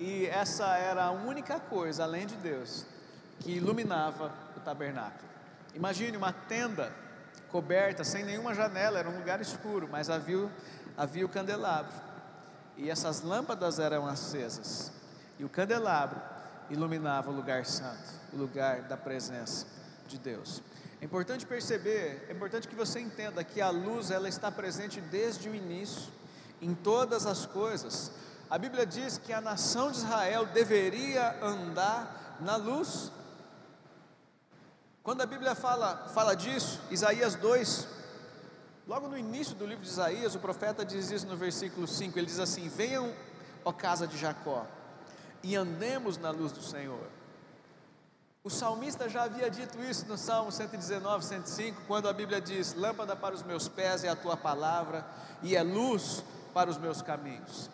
e 0.00 0.26
essa 0.26 0.78
era 0.78 1.04
a 1.04 1.10
única 1.10 1.60
coisa, 1.60 2.04
além 2.04 2.26
de 2.26 2.36
Deus, 2.36 2.86
que 3.40 3.52
iluminava 3.52 4.32
o 4.56 4.60
tabernáculo. 4.60 5.28
Imagine 5.74 6.16
uma 6.16 6.32
tenda 6.32 6.90
coberta, 7.50 8.02
sem 8.02 8.24
nenhuma 8.24 8.54
janela, 8.54 8.98
era 8.98 9.10
um 9.10 9.18
lugar 9.18 9.42
escuro, 9.42 9.86
mas 9.90 10.08
havia, 10.08 10.50
havia 10.96 11.26
o 11.26 11.28
candelabro, 11.28 11.92
e 12.78 12.88
essas 12.88 13.20
lâmpadas 13.20 13.78
eram 13.78 14.06
acesas, 14.06 14.90
e 15.38 15.44
o 15.44 15.50
candelabro 15.50 16.35
iluminava 16.70 17.30
o 17.30 17.34
lugar 17.34 17.64
santo, 17.64 18.08
o 18.32 18.36
lugar 18.36 18.82
da 18.82 18.96
presença 18.96 19.66
de 20.06 20.18
Deus. 20.18 20.62
É 21.00 21.04
importante 21.04 21.46
perceber, 21.46 22.26
é 22.28 22.32
importante 22.32 22.66
que 22.66 22.74
você 22.74 23.00
entenda 23.00 23.44
que 23.44 23.60
a 23.60 23.70
luz 23.70 24.10
ela 24.10 24.28
está 24.28 24.50
presente 24.50 25.00
desde 25.00 25.48
o 25.48 25.54
início 25.54 26.12
em 26.60 26.74
todas 26.74 27.26
as 27.26 27.44
coisas. 27.46 28.10
A 28.48 28.56
Bíblia 28.56 28.86
diz 28.86 29.18
que 29.18 29.32
a 29.32 29.40
nação 29.40 29.90
de 29.90 29.98
Israel 29.98 30.46
deveria 30.46 31.36
andar 31.42 32.38
na 32.40 32.56
luz. 32.56 33.12
Quando 35.02 35.20
a 35.20 35.26
Bíblia 35.26 35.54
fala, 35.54 36.08
fala 36.14 36.34
disso, 36.34 36.80
Isaías 36.90 37.34
2, 37.34 37.86
logo 38.86 39.08
no 39.08 39.18
início 39.18 39.54
do 39.54 39.66
livro 39.66 39.84
de 39.84 39.90
Isaías, 39.90 40.34
o 40.34 40.38
profeta 40.38 40.84
diz 40.84 41.10
isso 41.10 41.26
no 41.26 41.36
versículo 41.36 41.86
5, 41.86 42.18
ele 42.18 42.26
diz 42.26 42.40
assim: 42.40 42.68
Venham, 42.68 43.14
ó 43.64 43.72
casa 43.72 44.06
de 44.06 44.16
Jacó, 44.16 44.66
e 45.42 45.56
andemos 45.56 46.18
na 46.18 46.30
luz 46.30 46.52
do 46.52 46.62
Senhor. 46.62 47.06
O 48.46 48.50
salmista 48.50 49.08
já 49.08 49.24
havia 49.24 49.50
dito 49.50 49.82
isso 49.82 50.06
no 50.06 50.16
Salmo 50.16 50.52
119, 50.52 51.24
105, 51.24 51.82
quando 51.88 52.08
a 52.08 52.12
Bíblia 52.12 52.40
diz: 52.40 52.74
Lâmpada 52.74 53.16
para 53.16 53.34
os 53.34 53.42
meus 53.42 53.68
pés 53.68 54.04
é 54.04 54.08
a 54.08 54.14
tua 54.14 54.36
palavra, 54.36 55.04
e 55.42 55.56
é 55.56 55.62
luz 55.64 56.22
para 56.54 56.70
os 56.70 56.78
meus 56.78 57.02
caminhos. 57.02 57.68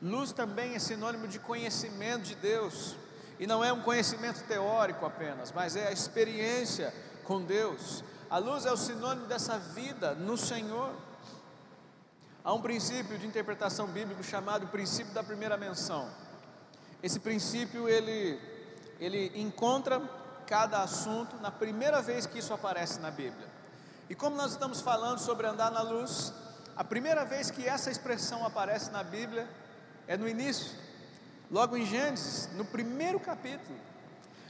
Luz 0.00 0.32
também 0.32 0.76
é 0.76 0.78
sinônimo 0.78 1.26
de 1.26 1.40
conhecimento 1.40 2.22
de 2.22 2.36
Deus, 2.36 2.96
e 3.40 3.48
não 3.48 3.64
é 3.64 3.72
um 3.72 3.82
conhecimento 3.82 4.44
teórico 4.44 5.04
apenas, 5.04 5.50
mas 5.50 5.74
é 5.74 5.88
a 5.88 5.92
experiência 5.92 6.94
com 7.24 7.42
Deus. 7.42 8.04
A 8.30 8.38
luz 8.38 8.64
é 8.64 8.70
o 8.70 8.76
sinônimo 8.76 9.26
dessa 9.26 9.58
vida 9.58 10.14
no 10.14 10.36
Senhor. 10.36 10.94
Há 12.44 12.52
um 12.54 12.62
princípio 12.62 13.18
de 13.18 13.26
interpretação 13.26 13.88
bíblica 13.88 14.22
chamado 14.22 14.68
princípio 14.68 15.12
da 15.12 15.22
primeira 15.22 15.56
menção. 15.56 16.08
Esse 17.02 17.18
princípio 17.18 17.88
ele, 17.88 18.38
ele 19.00 19.32
encontra 19.34 20.00
cada 20.46 20.82
assunto 20.82 21.36
na 21.38 21.50
primeira 21.50 22.00
vez 22.00 22.26
que 22.26 22.38
isso 22.38 22.54
aparece 22.54 23.00
na 23.00 23.10
Bíblia. 23.10 23.48
E 24.08 24.14
como 24.14 24.36
nós 24.36 24.52
estamos 24.52 24.80
falando 24.80 25.18
sobre 25.18 25.46
andar 25.46 25.70
na 25.70 25.82
luz, 25.82 26.32
a 26.76 26.84
primeira 26.84 27.24
vez 27.24 27.50
que 27.50 27.66
essa 27.66 27.90
expressão 27.90 28.46
aparece 28.46 28.90
na 28.90 29.02
Bíblia 29.02 29.48
é 30.06 30.16
no 30.16 30.28
início, 30.28 30.70
logo 31.50 31.76
em 31.76 31.84
Gênesis, 31.84 32.48
no 32.54 32.64
primeiro 32.64 33.18
capítulo. 33.18 33.78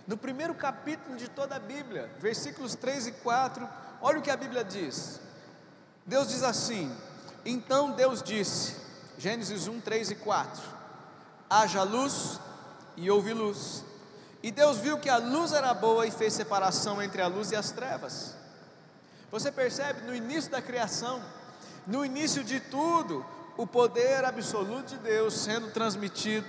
No 0.06 0.16
primeiro 0.16 0.54
capítulo 0.54 1.16
de 1.16 1.28
toda 1.28 1.56
a 1.56 1.60
Bíblia, 1.60 2.10
versículos 2.18 2.74
3 2.74 3.06
e 3.06 3.12
4, 3.12 3.68
olha 4.00 4.18
o 4.18 4.22
que 4.22 4.30
a 4.30 4.36
Bíblia 4.36 4.64
diz. 4.64 5.20
Deus 6.04 6.28
diz 6.28 6.42
assim: 6.42 6.92
Então 7.44 7.92
Deus 7.92 8.22
disse, 8.22 8.76
Gênesis 9.16 9.68
1, 9.68 9.80
3 9.80 10.10
e 10.10 10.14
4: 10.16 10.62
haja 11.60 11.82
luz 11.82 12.40
e 12.96 13.10
houve 13.10 13.32
luz. 13.32 13.84
E 14.42 14.50
Deus 14.50 14.78
viu 14.78 14.98
que 14.98 15.08
a 15.08 15.18
luz 15.18 15.52
era 15.52 15.72
boa 15.74 16.06
e 16.06 16.10
fez 16.10 16.32
separação 16.32 17.02
entre 17.02 17.20
a 17.20 17.26
luz 17.26 17.52
e 17.52 17.56
as 17.56 17.70
trevas. 17.70 18.34
Você 19.30 19.52
percebe 19.52 20.02
no 20.02 20.14
início 20.14 20.50
da 20.50 20.60
criação, 20.60 21.22
no 21.86 22.04
início 22.04 22.42
de 22.42 22.58
tudo, 22.58 23.24
o 23.56 23.66
poder 23.66 24.24
absoluto 24.24 24.88
de 24.88 24.98
Deus 24.98 25.34
sendo 25.34 25.70
transmitido, 25.70 26.46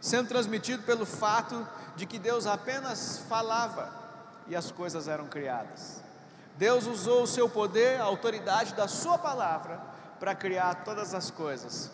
sendo 0.00 0.28
transmitido 0.28 0.82
pelo 0.82 1.06
fato 1.06 1.66
de 1.96 2.06
que 2.06 2.18
Deus 2.18 2.46
apenas 2.46 3.22
falava 3.28 3.92
e 4.46 4.54
as 4.54 4.70
coisas 4.70 5.08
eram 5.08 5.26
criadas. 5.26 6.02
Deus 6.56 6.86
usou 6.86 7.22
o 7.22 7.26
seu 7.26 7.48
poder, 7.48 8.00
a 8.00 8.04
autoridade 8.04 8.74
da 8.74 8.88
sua 8.88 9.16
palavra 9.16 9.80
para 10.18 10.34
criar 10.34 10.82
todas 10.84 11.14
as 11.14 11.30
coisas. 11.30 11.90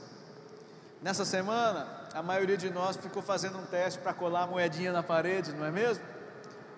Nessa 1.02 1.24
semana, 1.24 1.86
a 2.14 2.22
maioria 2.22 2.56
de 2.56 2.70
nós 2.70 2.96
ficou 2.96 3.20
fazendo 3.20 3.58
um 3.58 3.66
teste 3.66 3.98
para 3.98 4.14
colar 4.14 4.44
a 4.44 4.46
moedinha 4.46 4.92
na 4.92 5.02
parede, 5.02 5.52
não 5.52 5.64
é 5.64 5.70
mesmo? 5.70 6.04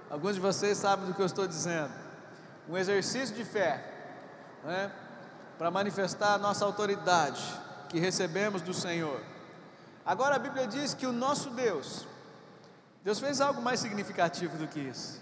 Alguns 0.09 0.37
de 0.37 0.40
vocês 0.40 0.78
sabem 0.78 1.05
do 1.05 1.12
que 1.12 1.21
eu 1.21 1.26
estou 1.26 1.47
dizendo. 1.47 1.93
Um 2.66 2.76
exercício 2.76 3.37
de 3.37 3.45
fé, 3.45 3.85
né? 4.64 4.90
para 5.59 5.71
manifestar 5.71 6.35
a 6.35 6.38
nossa 6.38 6.64
autoridade 6.64 7.43
que 7.90 8.00
recebemos 8.00 8.62
do 8.62 8.73
Senhor. 8.73 9.21
Agora 10.07 10.37
a 10.37 10.38
Bíblia 10.38 10.66
diz 10.66 10.95
que 10.95 11.07
o 11.07 11.12
nosso 11.12 11.50
Deus, 11.50 12.07
Deus 13.05 13.21
fez 13.21 13.38
algo 13.40 13.61
mais 13.61 13.78
significativo 13.78 14.57
do 14.57 14.66
que 14.66 14.81
isso. 14.81 15.21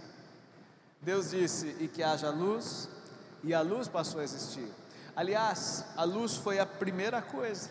Deus 1.02 1.30
disse: 1.30 1.76
e 1.80 1.88
que 1.88 2.02
haja 2.02 2.30
luz, 2.30 2.88
e 3.42 3.52
a 3.52 3.60
luz 3.60 3.88
passou 3.88 4.20
a 4.20 4.24
existir. 4.24 4.70
Aliás, 5.16 5.84
a 5.96 6.04
luz 6.04 6.36
foi 6.36 6.60
a 6.60 6.66
primeira 6.66 7.20
coisa 7.20 7.68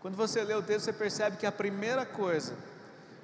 quando 0.00 0.16
você 0.16 0.42
lê 0.42 0.54
o 0.54 0.62
texto, 0.62 0.86
você 0.86 0.92
percebe 0.92 1.36
que 1.36 1.46
a 1.46 1.52
primeira 1.52 2.06
coisa 2.06 2.54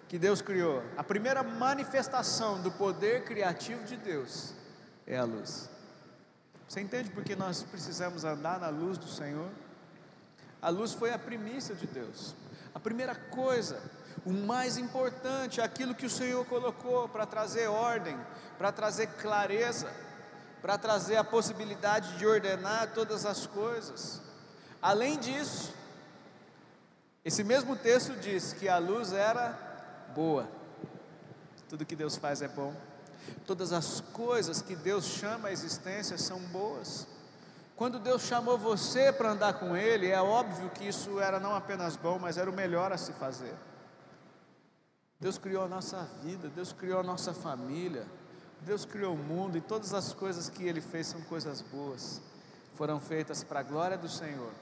que 0.09 0.19
Deus 0.19 0.41
criou, 0.41 0.83
a 0.97 1.03
primeira 1.03 1.43
manifestação 1.43 2.61
do 2.63 2.71
poder 2.71 3.25
criativo 3.25 3.83
de 3.85 3.97
Deus 3.97 4.53
é 5.07 5.17
a 5.17 5.25
luz. 5.25 5.69
Você 6.69 6.81
entende 6.81 7.11
por 7.11 7.25
que 7.25 7.35
nós 7.35 7.63
precisamos 7.63 8.25
andar 8.25 8.61
na 8.61 8.69
luz 8.69 8.99
do 8.99 9.09
Senhor? 9.09 9.49
A 10.61 10.69
luz 10.69 10.93
foi 10.93 11.13
a 11.13 11.19
primícia 11.19 11.75
de 11.75 11.87
Deus. 11.87 12.35
A 12.75 12.81
primeira 12.81 13.15
coisa, 13.15 13.81
o 14.25 14.33
mais 14.33 14.77
importante, 14.77 15.61
aquilo 15.61 15.95
que 15.95 16.07
o 16.07 16.11
Senhor 16.11 16.45
colocou 16.45 17.09
para 17.09 17.25
trazer 17.25 17.69
ordem, 17.69 18.19
para 18.59 18.71
trazer 18.71 19.07
clareza, 19.15 19.91
para 20.61 20.77
trazer 20.77 21.17
a 21.17 21.25
possibilidade 21.25 22.19
de 22.19 22.27
ordenar 22.27 22.93
todas 22.93 23.25
as 23.25 23.47
coisas. 23.47 24.21
Além 24.83 25.19
disso, 25.19 25.73
esse 27.27 27.43
mesmo 27.43 27.75
texto 27.75 28.13
diz 28.21 28.53
que 28.53 28.69
a 28.69 28.79
luz 28.79 29.13
era 29.13 29.59
boa. 30.15 30.49
Tudo 31.69 31.85
que 31.85 31.97
Deus 31.97 32.15
faz 32.15 32.41
é 32.41 32.47
bom. 32.47 32.73
Todas 33.45 33.73
as 33.73 34.01
coisas 34.01 34.63
que 34.63 34.77
Deus 34.77 35.07
chama 35.07 35.49
à 35.49 35.53
existência 35.53 36.17
são 36.19 36.39
boas. 36.39 37.05
Quando 37.75 37.99
Deus 37.99 38.23
chamou 38.23 38.57
você 38.57 39.13
para 39.13 39.33
andar 39.33 39.55
com 39.55 39.77
Ele, 39.77 40.09
é 40.09 40.23
óbvio 40.23 40.71
que 40.71 40.87
isso 40.87 41.19
era 41.19 41.41
não 41.41 41.57
apenas 41.57 41.97
bom, 41.97 42.17
mas 42.17 42.39
era 42.39 42.49
o 42.49 42.55
melhor 42.55 42.93
a 42.93 42.97
se 42.97 43.13
fazer. 43.15 43.57
Deus 45.19 45.37
criou 45.37 45.65
a 45.65 45.69
nossa 45.69 46.09
vida, 46.23 46.49
Deus 46.49 46.73
criou 46.73 47.01
a 47.01 47.03
nossa 47.03 47.35
família, 47.35 48.07
Deus 48.61 48.85
criou 48.85 49.15
o 49.15 49.19
mundo 49.19 49.59
e 49.59 49.61
todas 49.61 49.93
as 49.93 50.13
coisas 50.13 50.49
que 50.49 50.63
Ele 50.63 50.81
fez 50.81 51.09
são 51.09 51.21
coisas 51.23 51.61
boas, 51.61 52.23
foram 52.75 53.01
feitas 53.01 53.43
para 53.43 53.59
a 53.59 53.65
glória 53.65 53.99
do 53.99 54.09
Senhor 54.09 54.53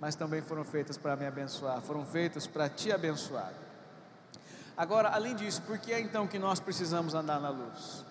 mas 0.00 0.14
também 0.14 0.42
foram 0.42 0.64
feitas 0.64 0.96
para 0.96 1.16
me 1.16 1.26
abençoar, 1.26 1.80
foram 1.80 2.04
feitas 2.04 2.46
para 2.46 2.68
te 2.68 2.92
abençoar. 2.92 3.52
Agora, 4.76 5.08
além 5.08 5.34
disso, 5.34 5.62
por 5.62 5.78
que 5.78 5.92
é 5.92 6.00
então 6.00 6.26
que 6.26 6.38
nós 6.38 6.60
precisamos 6.60 7.14
andar 7.14 7.40
na 7.40 7.48
luz? 7.48 8.04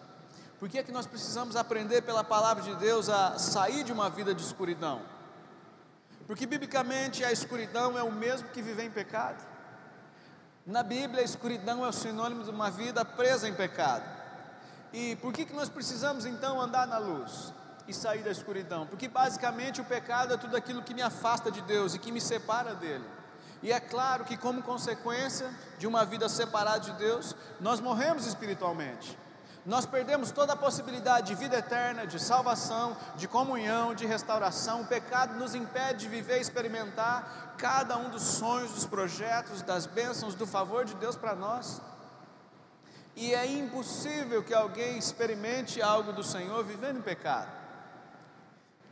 Por 0.59 0.67
que 0.67 0.79
é 0.79 0.83
que 0.83 0.91
nós 0.91 1.05
precisamos 1.05 1.55
aprender 1.55 2.01
pela 2.01 2.23
palavra 2.23 2.63
de 2.63 2.75
Deus 2.75 3.07
a 3.07 3.37
sair 3.37 3.83
de 3.83 3.91
uma 3.91 4.09
vida 4.09 4.33
de 4.33 4.41
escuridão? 4.41 5.01
Porque 6.25 6.47
biblicamente 6.47 7.23
a 7.23 7.31
escuridão 7.31 7.97
é 7.97 8.01
o 8.01 8.11
mesmo 8.11 8.49
que 8.49 8.61
viver 8.61 8.85
em 8.85 8.89
pecado. 8.89 9.45
Na 10.65 10.81
Bíblia, 10.81 11.21
a 11.21 11.23
escuridão 11.23 11.85
é 11.85 11.89
o 11.89 11.93
sinônimo 11.93 12.43
de 12.43 12.49
uma 12.49 12.71
vida 12.71 13.05
presa 13.05 13.47
em 13.47 13.53
pecado. 13.53 14.03
E 14.91 15.15
por 15.17 15.31
que, 15.31 15.45
que 15.45 15.53
nós 15.53 15.69
precisamos 15.69 16.25
então 16.25 16.59
andar 16.59 16.87
na 16.87 16.97
luz 16.97 17.53
e 17.87 17.93
sair 17.93 18.23
da 18.23 18.31
escuridão? 18.31 18.87
Porque 18.87 19.07
basicamente 19.07 19.81
o 19.81 19.85
pecado 19.85 20.33
é 20.33 20.37
tudo 20.37 20.55
aquilo 20.55 20.83
que 20.83 20.93
me 20.93 21.01
afasta 21.01 21.51
de 21.51 21.61
Deus 21.61 21.93
e 21.93 21.99
que 21.99 22.11
me 22.11 22.21
separa 22.21 22.73
dele. 22.73 23.05
E 23.61 23.71
é 23.71 23.79
claro 23.79 24.25
que, 24.25 24.37
como 24.37 24.61
consequência 24.61 25.49
de 25.79 25.87
uma 25.87 26.05
vida 26.05 26.29
separada 26.29 26.81
de 26.81 26.91
Deus, 26.93 27.35
nós 27.59 27.79
morremos 27.79 28.27
espiritualmente. 28.27 29.17
Nós 29.65 29.87
perdemos 29.87 30.29
toda 30.29 30.53
a 30.53 30.55
possibilidade 30.55 31.27
de 31.27 31.35
vida 31.35 31.57
eterna, 31.57 32.05
de 32.05 32.19
salvação, 32.19 32.95
de 33.15 33.27
comunhão, 33.27 33.95
de 33.95 34.05
restauração. 34.05 34.81
O 34.81 34.85
pecado 34.85 35.33
nos 35.39 35.55
impede 35.55 36.01
de 36.01 36.07
viver 36.07 36.37
e 36.37 36.41
experimentar 36.41 37.55
cada 37.57 37.97
um 37.97 38.09
dos 38.09 38.21
sonhos, 38.21 38.73
dos 38.73 38.85
projetos, 38.85 39.63
das 39.63 39.87
bênçãos, 39.87 40.35
do 40.35 40.45
favor 40.45 40.85
de 40.85 40.93
Deus 40.95 41.15
para 41.15 41.33
nós. 41.33 41.81
E 43.15 43.33
é 43.33 43.47
impossível 43.47 44.43
que 44.43 44.53
alguém 44.53 44.99
experimente 44.99 45.81
algo 45.81 46.13
do 46.13 46.23
Senhor 46.23 46.63
vivendo 46.63 46.99
em 46.99 47.01
pecado. 47.01 47.64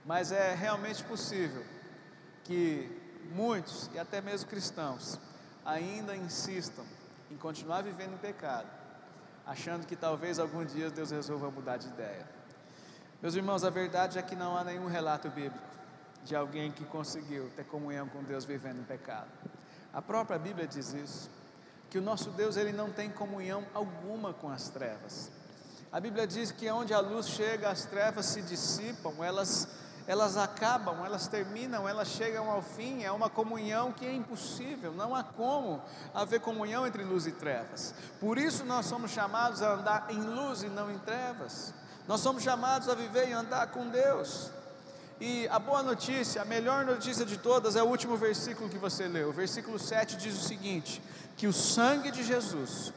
Mas 0.05 0.31
é 0.31 0.53
realmente 0.53 1.03
possível 1.03 1.63
que 2.43 2.89
muitos, 3.33 3.89
e 3.93 3.99
até 3.99 4.21
mesmo 4.21 4.49
cristãos, 4.49 5.19
ainda 5.65 6.15
insistam 6.15 6.85
em 7.31 7.37
continuar 7.37 7.81
vivendo 7.81 8.13
em 8.13 8.17
pecado 8.17 8.67
achando 9.45 9.85
que 9.85 9.95
talvez 9.95 10.39
algum 10.39 10.63
dia 10.65 10.89
Deus 10.89 11.11
resolva 11.11 11.51
mudar 11.51 11.77
de 11.77 11.87
ideia. 11.87 12.25
Meus 13.21 13.35
irmãos, 13.35 13.63
a 13.63 13.69
verdade 13.69 14.17
é 14.17 14.21
que 14.21 14.35
não 14.35 14.57
há 14.57 14.63
nenhum 14.63 14.87
relato 14.87 15.29
bíblico 15.29 15.73
de 16.23 16.35
alguém 16.35 16.71
que 16.71 16.85
conseguiu 16.85 17.49
ter 17.55 17.65
comunhão 17.65 18.07
com 18.07 18.23
Deus 18.23 18.45
vivendo 18.45 18.79
em 18.79 18.83
pecado. 18.83 19.29
A 19.93 20.01
própria 20.01 20.39
Bíblia 20.39 20.65
diz 20.65 20.93
isso, 20.93 21.29
que 21.89 21.97
o 21.97 22.01
nosso 22.01 22.31
Deus 22.31 22.57
ele 22.57 22.71
não 22.71 22.91
tem 22.91 23.09
comunhão 23.09 23.65
alguma 23.73 24.33
com 24.33 24.49
as 24.49 24.69
trevas. 24.69 25.29
A 25.91 25.99
Bíblia 25.99 26.25
diz 26.25 26.51
que 26.51 26.69
onde 26.71 26.93
a 26.93 26.99
luz 26.99 27.27
chega, 27.27 27.69
as 27.69 27.85
trevas 27.85 28.25
se 28.25 28.41
dissipam, 28.41 29.23
elas 29.23 29.67
elas 30.05 30.35
acabam, 30.35 31.05
elas 31.05 31.27
terminam, 31.27 31.87
elas 31.87 32.09
chegam 32.09 32.49
ao 32.49 32.61
fim, 32.61 33.03
é 33.03 33.11
uma 33.11 33.29
comunhão 33.29 33.91
que 33.91 34.05
é 34.05 34.13
impossível, 34.13 34.91
não 34.91 35.15
há 35.15 35.23
como 35.23 35.81
haver 36.13 36.41
comunhão 36.41 36.85
entre 36.85 37.03
luz 37.03 37.25
e 37.25 37.31
trevas. 37.31 37.93
Por 38.19 38.37
isso 38.37 38.65
nós 38.65 38.85
somos 38.85 39.11
chamados 39.11 39.61
a 39.61 39.73
andar 39.73 40.07
em 40.09 40.19
luz 40.19 40.63
e 40.63 40.67
não 40.67 40.91
em 40.91 40.97
trevas. 40.99 41.73
Nós 42.07 42.19
somos 42.19 42.43
chamados 42.43 42.89
a 42.89 42.95
viver 42.95 43.29
e 43.29 43.33
andar 43.33 43.67
com 43.67 43.87
Deus. 43.87 44.51
E 45.21 45.47
a 45.47 45.57
boa 45.57 45.81
notícia, 45.81 46.41
a 46.41 46.45
melhor 46.45 46.83
notícia 46.83 47.25
de 47.25 47.37
todas 47.37 47.77
é 47.77 47.83
o 47.83 47.87
último 47.87 48.17
versículo 48.17 48.69
que 48.69 48.77
você 48.77 49.07
leu. 49.07 49.29
O 49.29 49.33
versículo 49.33 49.79
7 49.79 50.17
diz 50.17 50.35
o 50.35 50.45
seguinte: 50.45 51.01
que 51.37 51.47
o 51.47 51.53
sangue 51.53 52.11
de 52.11 52.23
Jesus 52.23 52.91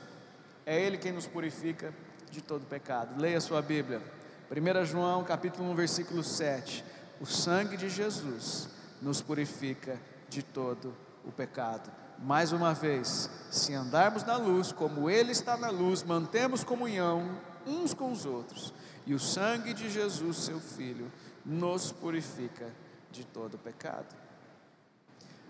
é 0.65 0.81
ele 0.81 0.99
quem 0.99 1.13
nos 1.13 1.29
purifica 1.29 1.95
de 2.33 2.41
todo 2.41 2.67
pecado. 2.67 3.21
Leia 3.21 3.41
sua 3.41 3.63
Bíblia. 3.63 4.03
1 4.51 4.85
João 4.87 5.23
capítulo 5.23 5.71
1, 5.71 5.75
versículo 5.75 6.25
7 6.25 6.96
o 7.21 7.27
sangue 7.27 7.77
de 7.77 7.89
Jesus 7.89 8.69
nos 9.01 9.21
purifica 9.21 10.01
de 10.29 10.43
todo 10.43 10.95
o 11.25 11.33
pecado. 11.33 11.91
Mais 12.19 12.53
uma 12.53 12.73
vez, 12.73 13.31
se 13.51 13.75
andarmos 13.75 14.25
na 14.25 14.37
luz, 14.37 14.73
como 14.73 15.11
Ele 15.11 15.33
está 15.33 15.57
na 15.57 15.71
luz, 15.71 16.03
mantemos 16.03 16.65
comunhão 16.65 17.39
uns 17.67 17.93
com 17.93 18.13
os 18.13 18.25
outros, 18.25 18.73
e 19.05 19.15
o 19.15 19.19
sangue 19.19 19.75
de 19.75 19.91
Jesus, 19.91 20.37
seu 20.37 20.61
Filho, 20.61 21.11
nos 21.45 21.93
purifica 21.93 22.73
de 23.11 23.25
todo 23.25 23.55
o 23.55 23.59
pecado. 23.59 24.15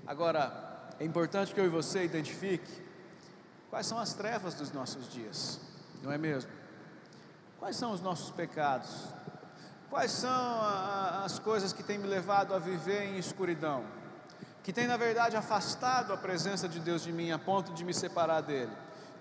Agora, 0.06 0.88
é 0.98 1.04
importante 1.04 1.54
que 1.54 1.60
eu 1.60 1.66
e 1.66 1.68
você 1.68 2.04
identifique 2.04 2.70
quais 3.70 3.86
são 3.86 3.98
as 3.98 4.14
trevas 4.14 4.54
dos 4.54 4.72
nossos 4.72 5.08
dias, 5.12 5.60
não 6.02 6.10
é 6.10 6.18
mesmo? 6.18 6.50
Quais 7.58 7.76
são 7.76 7.92
os 7.92 8.00
nossos 8.00 8.30
pecados? 8.30 9.08
Quais 9.90 10.10
são 10.10 10.60
as 11.24 11.38
coisas 11.38 11.72
que 11.72 11.82
têm 11.82 11.98
me 11.98 12.08
levado 12.08 12.52
a 12.54 12.58
viver 12.58 13.04
em 13.04 13.18
escuridão? 13.18 13.84
Que 14.62 14.72
tem, 14.72 14.86
na 14.86 14.96
verdade, 14.96 15.36
afastado 15.36 16.12
a 16.12 16.16
presença 16.16 16.68
de 16.68 16.80
Deus 16.80 17.02
de 17.02 17.12
mim 17.12 17.30
a 17.30 17.38
ponto 17.38 17.72
de 17.72 17.84
me 17.84 17.94
separar 17.94 18.40
dele 18.40 18.72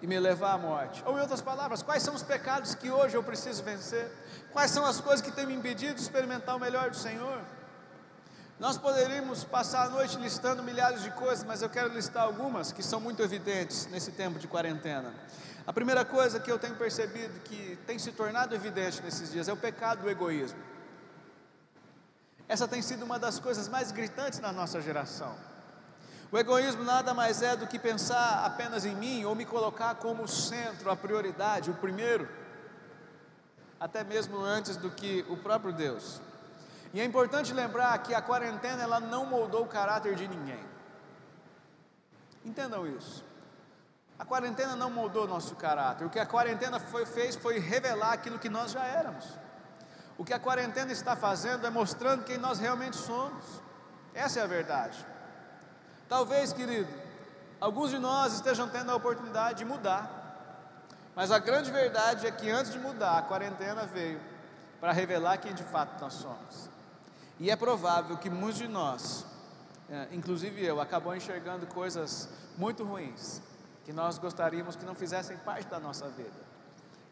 e 0.02 0.08
me 0.08 0.20
levar 0.20 0.54
à 0.54 0.58
morte? 0.58 1.04
Ou, 1.06 1.18
em 1.18 1.22
outras 1.22 1.42
palavras, 1.42 1.84
quais 1.84 2.02
são 2.02 2.16
os 2.16 2.24
pecados 2.24 2.74
que 2.74 2.90
hoje 2.90 3.16
eu 3.16 3.24
preciso 3.24 3.64
vencer? 3.64 4.12
Quais 4.52 4.72
são 4.72 4.86
as 4.86 5.00
coisas 5.00 5.22
que 5.22 5.32
têm 5.32 5.46
me 5.46 5.54
impedido 5.54 5.96
de 5.96 6.02
experimentar 6.02 6.56
o 6.56 6.60
melhor 6.60 6.90
do 6.90 6.98
Senhor? 6.98 7.42
Nós 8.60 8.78
poderíamos 8.78 9.44
passar 9.44 9.86
a 9.86 9.90
noite 9.90 10.18
listando 10.18 10.64
milhares 10.64 11.04
de 11.04 11.12
coisas, 11.12 11.44
mas 11.44 11.62
eu 11.62 11.70
quero 11.70 11.94
listar 11.94 12.24
algumas 12.24 12.72
que 12.72 12.82
são 12.82 13.00
muito 13.00 13.22
evidentes 13.22 13.86
nesse 13.88 14.12
tempo 14.12 14.40
de 14.40 14.48
quarentena. 14.48 15.14
A 15.68 15.74
primeira 15.74 16.06
coisa 16.06 16.40
que 16.40 16.52
eu 16.52 16.60
tenho 16.60 16.76
percebido 16.76 17.40
que 17.42 17.78
tem 17.88 17.98
se 17.98 18.12
tornado 18.12 18.54
evidente 18.54 19.02
nesses 19.02 19.32
dias 19.32 19.48
é 19.48 19.54
o 19.54 19.58
pecado 19.58 20.04
do 20.04 20.10
egoísmo. 20.10 20.60
Essa 22.48 22.68
tem 22.68 22.82
sido 22.82 23.04
uma 23.04 23.18
das 23.18 23.40
coisas 23.40 23.68
mais 23.68 23.92
gritantes 23.92 24.40
na 24.40 24.52
nossa 24.52 24.80
geração. 24.80 25.36
O 26.32 26.38
egoísmo 26.38 26.84
nada 26.84 27.14
mais 27.14 27.42
é 27.42 27.56
do 27.56 27.66
que 27.66 27.80
pensar 27.80 28.46
apenas 28.46 28.86
em 28.86 28.96
mim 28.96 29.26
ou 29.26 29.34
me 29.34 29.46
colocar 29.46 29.96
como 29.96 30.28
centro, 30.28 30.92
a 30.92 30.96
prioridade, 30.96 31.72
o 31.72 31.76
primeiro, 31.76 32.30
até 33.80 34.04
mesmo 34.04 34.38
antes 34.40 34.78
do 34.78 34.92
que 34.92 35.26
o 35.30 35.38
próprio 35.38 35.74
Deus. 35.74 36.22
E 36.94 37.02
é 37.02 37.06
importante 37.06 37.54
lembrar 37.54 37.98
que 38.00 38.14
a 38.14 38.22
quarentena 38.22 38.84
ela 38.84 39.00
não 39.00 39.26
moldou 39.26 39.64
o 39.64 39.68
caráter 39.68 40.16
de 40.16 40.28
ninguém. 40.28 40.64
Entendam 42.44 42.88
isso. 42.88 43.24
A 44.18 44.24
quarentena 44.24 44.76
não 44.76 44.90
moldou 44.90 45.28
nosso 45.28 45.56
caráter. 45.56 46.06
O 46.06 46.10
que 46.10 46.20
a 46.20 46.26
quarentena 46.26 46.80
foi, 46.80 47.06
fez 47.06 47.36
foi 47.36 47.60
revelar 47.60 48.14
aquilo 48.14 48.40
que 48.40 48.50
nós 48.50 48.72
já 48.72 48.84
éramos. 48.86 49.26
O 50.18 50.24
que 50.24 50.34
a 50.34 50.40
quarentena 50.40 50.92
está 50.92 51.16
fazendo 51.16 51.68
é 51.68 51.70
mostrando 51.70 52.24
quem 52.24 52.38
nós 52.38 52.58
realmente 52.58 52.96
somos. 52.96 53.44
Essa 54.14 54.40
é 54.40 54.44
a 54.44 54.48
verdade. 54.48 55.06
Talvez, 56.08 56.54
querido, 56.54 56.88
alguns 57.60 57.92
de 57.92 58.00
nós 58.00 58.34
estejam 58.34 58.70
tendo 58.70 58.90
a 58.90 58.96
oportunidade 58.96 59.58
de 59.58 59.66
mudar. 59.66 60.24
Mas 61.14 61.30
a 61.32 61.40
grande 61.40 61.70
verdade 61.70 62.26
é 62.26 62.32
que 62.32 62.50
antes 62.50 62.72
de 62.72 62.80
mudar, 62.80 63.18
a 63.18 63.22
quarentena 63.22 63.86
veio 63.86 64.22
para 64.80 64.94
revelar 64.94 65.38
quem 65.38 65.54
de 65.54 65.64
fato 65.64 66.02
nós 66.02 66.14
somos. 66.14 66.70
E 67.38 67.52
é 67.52 67.56
provável 67.58 68.16
que 68.16 68.30
muitos 68.30 68.60
de 68.60 68.68
nós, 68.68 69.26
é, 69.90 70.08
inclusive 70.14 70.64
eu, 70.64 70.80
acabou 70.80 71.14
enxergando 71.14 71.68
coisas 71.68 72.30
muito 72.58 72.86
ruins 72.86 73.42
que 73.86 73.94
nós 73.94 74.18
gostaríamos 74.18 74.76
que 74.76 74.84
não 74.84 74.96
fizessem 74.96 75.38
parte 75.38 75.68
da 75.68 75.80
nossa 75.80 76.10
vida. 76.10 76.44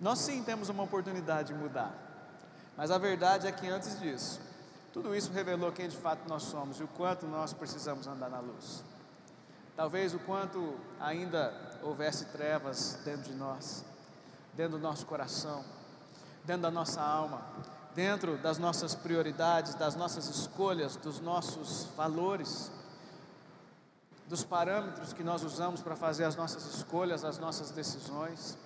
Nós 0.01 0.19
sim 0.19 0.43
temos 0.43 0.69
uma 0.69 0.83
oportunidade 0.83 1.49
de 1.49 1.53
mudar, 1.53 1.93
mas 2.75 2.89
a 2.91 2.97
verdade 2.97 3.47
é 3.47 3.51
que 3.51 3.69
antes 3.69 3.99
disso, 3.99 4.41
tudo 4.91 5.15
isso 5.15 5.31
revelou 5.31 5.71
quem 5.71 5.87
de 5.87 5.95
fato 5.95 6.27
nós 6.27 6.43
somos 6.43 6.79
e 6.79 6.83
o 6.83 6.87
quanto 6.87 7.27
nós 7.27 7.53
precisamos 7.53 8.07
andar 8.07 8.29
na 8.29 8.39
luz. 8.39 8.83
Talvez 9.75 10.13
o 10.13 10.19
quanto 10.19 10.75
ainda 10.99 11.53
houvesse 11.83 12.25
trevas 12.25 12.99
dentro 13.05 13.31
de 13.31 13.33
nós, 13.33 13.85
dentro 14.53 14.77
do 14.77 14.79
nosso 14.79 15.05
coração, 15.05 15.63
dentro 16.43 16.63
da 16.63 16.71
nossa 16.71 17.01
alma, 17.01 17.41
dentro 17.95 18.37
das 18.37 18.57
nossas 18.57 18.95
prioridades, 18.95 19.75
das 19.75 19.95
nossas 19.95 20.27
escolhas, 20.27 20.95
dos 20.95 21.19
nossos 21.19 21.85
valores 21.95 22.71
dos 24.27 24.43
parâmetros 24.43 25.13
que 25.13 25.23
nós 25.23 25.43
usamos 25.43 25.81
para 25.81 25.95
fazer 25.95 26.23
as 26.23 26.35
nossas 26.35 26.65
escolhas, 26.75 27.23
as 27.23 27.37
nossas 27.37 27.71
decisões. 27.71 28.57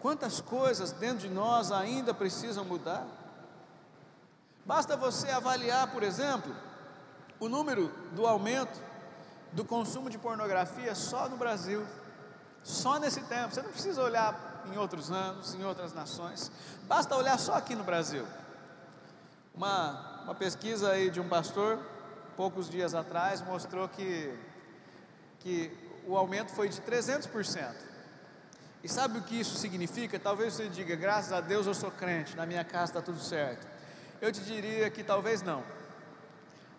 Quantas 0.00 0.40
coisas 0.40 0.92
dentro 0.92 1.28
de 1.28 1.34
nós 1.34 1.72
ainda 1.72 2.14
precisam 2.14 2.64
mudar? 2.64 3.06
Basta 4.64 4.96
você 4.96 5.30
avaliar, 5.30 5.90
por 5.92 6.02
exemplo, 6.02 6.54
o 7.38 7.48
número 7.48 7.88
do 8.12 8.26
aumento 8.26 8.80
do 9.52 9.64
consumo 9.64 10.10
de 10.10 10.18
pornografia 10.18 10.94
só 10.94 11.28
no 11.28 11.36
Brasil, 11.36 11.86
só 12.62 12.98
nesse 12.98 13.20
tempo. 13.22 13.54
Você 13.54 13.62
não 13.62 13.70
precisa 13.70 14.02
olhar 14.02 14.64
em 14.72 14.76
outros 14.76 15.10
anos, 15.10 15.54
em 15.54 15.64
outras 15.64 15.92
nações, 15.92 16.50
basta 16.88 17.14
olhar 17.14 17.38
só 17.38 17.54
aqui 17.54 17.74
no 17.74 17.84
Brasil. 17.84 18.26
Uma, 19.54 20.22
uma 20.24 20.34
pesquisa 20.34 20.90
aí 20.90 21.08
de 21.08 21.20
um 21.20 21.28
pastor, 21.28 21.78
poucos 22.36 22.68
dias 22.68 22.94
atrás, 22.94 23.40
mostrou 23.40 23.88
que 23.88 24.36
que 25.40 25.70
o 26.06 26.16
aumento 26.16 26.52
foi 26.52 26.68
de 26.68 26.80
300%. 26.80 27.74
E 28.82 28.88
sabe 28.88 29.18
o 29.18 29.22
que 29.22 29.40
isso 29.40 29.56
significa? 29.56 30.18
Talvez 30.18 30.54
você 30.54 30.68
diga, 30.68 30.94
graças 30.94 31.32
a 31.32 31.40
Deus 31.40 31.66
eu 31.66 31.74
sou 31.74 31.90
crente, 31.90 32.36
na 32.36 32.46
minha 32.46 32.64
casa 32.64 32.92
está 32.92 33.02
tudo 33.02 33.18
certo. 33.18 33.66
Eu 34.20 34.30
te 34.30 34.40
diria 34.40 34.88
que 34.90 35.02
talvez 35.02 35.42
não. 35.42 35.64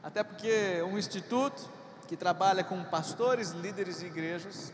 Até 0.02 0.24
porque 0.24 0.82
um 0.84 0.98
instituto 0.98 1.70
que 2.08 2.16
trabalha 2.16 2.64
com 2.64 2.82
pastores, 2.86 3.52
líderes 3.52 4.00
de 4.00 4.06
igrejas, 4.06 4.72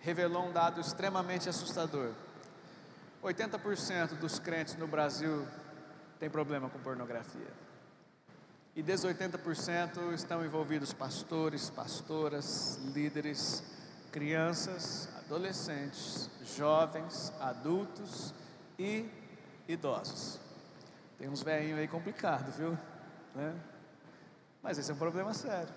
revelou 0.00 0.48
um 0.48 0.52
dado 0.52 0.80
extremamente 0.80 1.48
assustador. 1.48 2.12
80% 3.22 4.18
dos 4.18 4.38
crentes 4.38 4.76
no 4.76 4.86
Brasil 4.86 5.46
tem 6.18 6.30
problema 6.30 6.70
com 6.70 6.78
pornografia. 6.78 7.65
E 8.76 8.82
desses 8.82 9.06
80% 9.06 10.12
estão 10.12 10.44
envolvidos 10.44 10.92
pastores, 10.92 11.70
pastoras, 11.70 12.78
líderes, 12.94 13.64
crianças, 14.12 15.08
adolescentes, 15.16 16.28
jovens, 16.54 17.32
adultos 17.40 18.34
e 18.78 19.08
idosos. 19.66 20.38
Tem 21.18 21.26
uns 21.26 21.42
velhinhos 21.42 21.78
aí 21.78 21.88
complicados, 21.88 22.54
viu? 22.56 22.76
Né? 23.34 23.54
Mas 24.62 24.76
esse 24.76 24.90
é 24.90 24.94
um 24.94 24.98
problema 24.98 25.32
sério. 25.32 25.72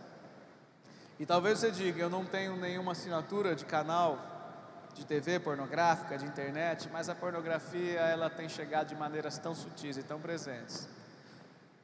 E 1.17 1.25
talvez 1.25 1.59
você 1.59 1.71
diga, 1.71 2.01
eu 2.01 2.09
não 2.09 2.25
tenho 2.25 2.57
nenhuma 2.57 2.91
assinatura 2.91 3.55
de 3.55 3.63
canal 3.63 4.19
de 4.93 5.05
TV 5.05 5.39
pornográfica, 5.39 6.17
de 6.17 6.25
internet, 6.25 6.89
mas 6.91 7.07
a 7.07 7.15
pornografia 7.15 8.01
ela 8.01 8.29
tem 8.29 8.49
chegado 8.49 8.89
de 8.89 8.95
maneiras 8.95 9.37
tão 9.37 9.55
sutis 9.55 9.95
e 9.95 10.03
tão 10.03 10.19
presentes 10.19 10.99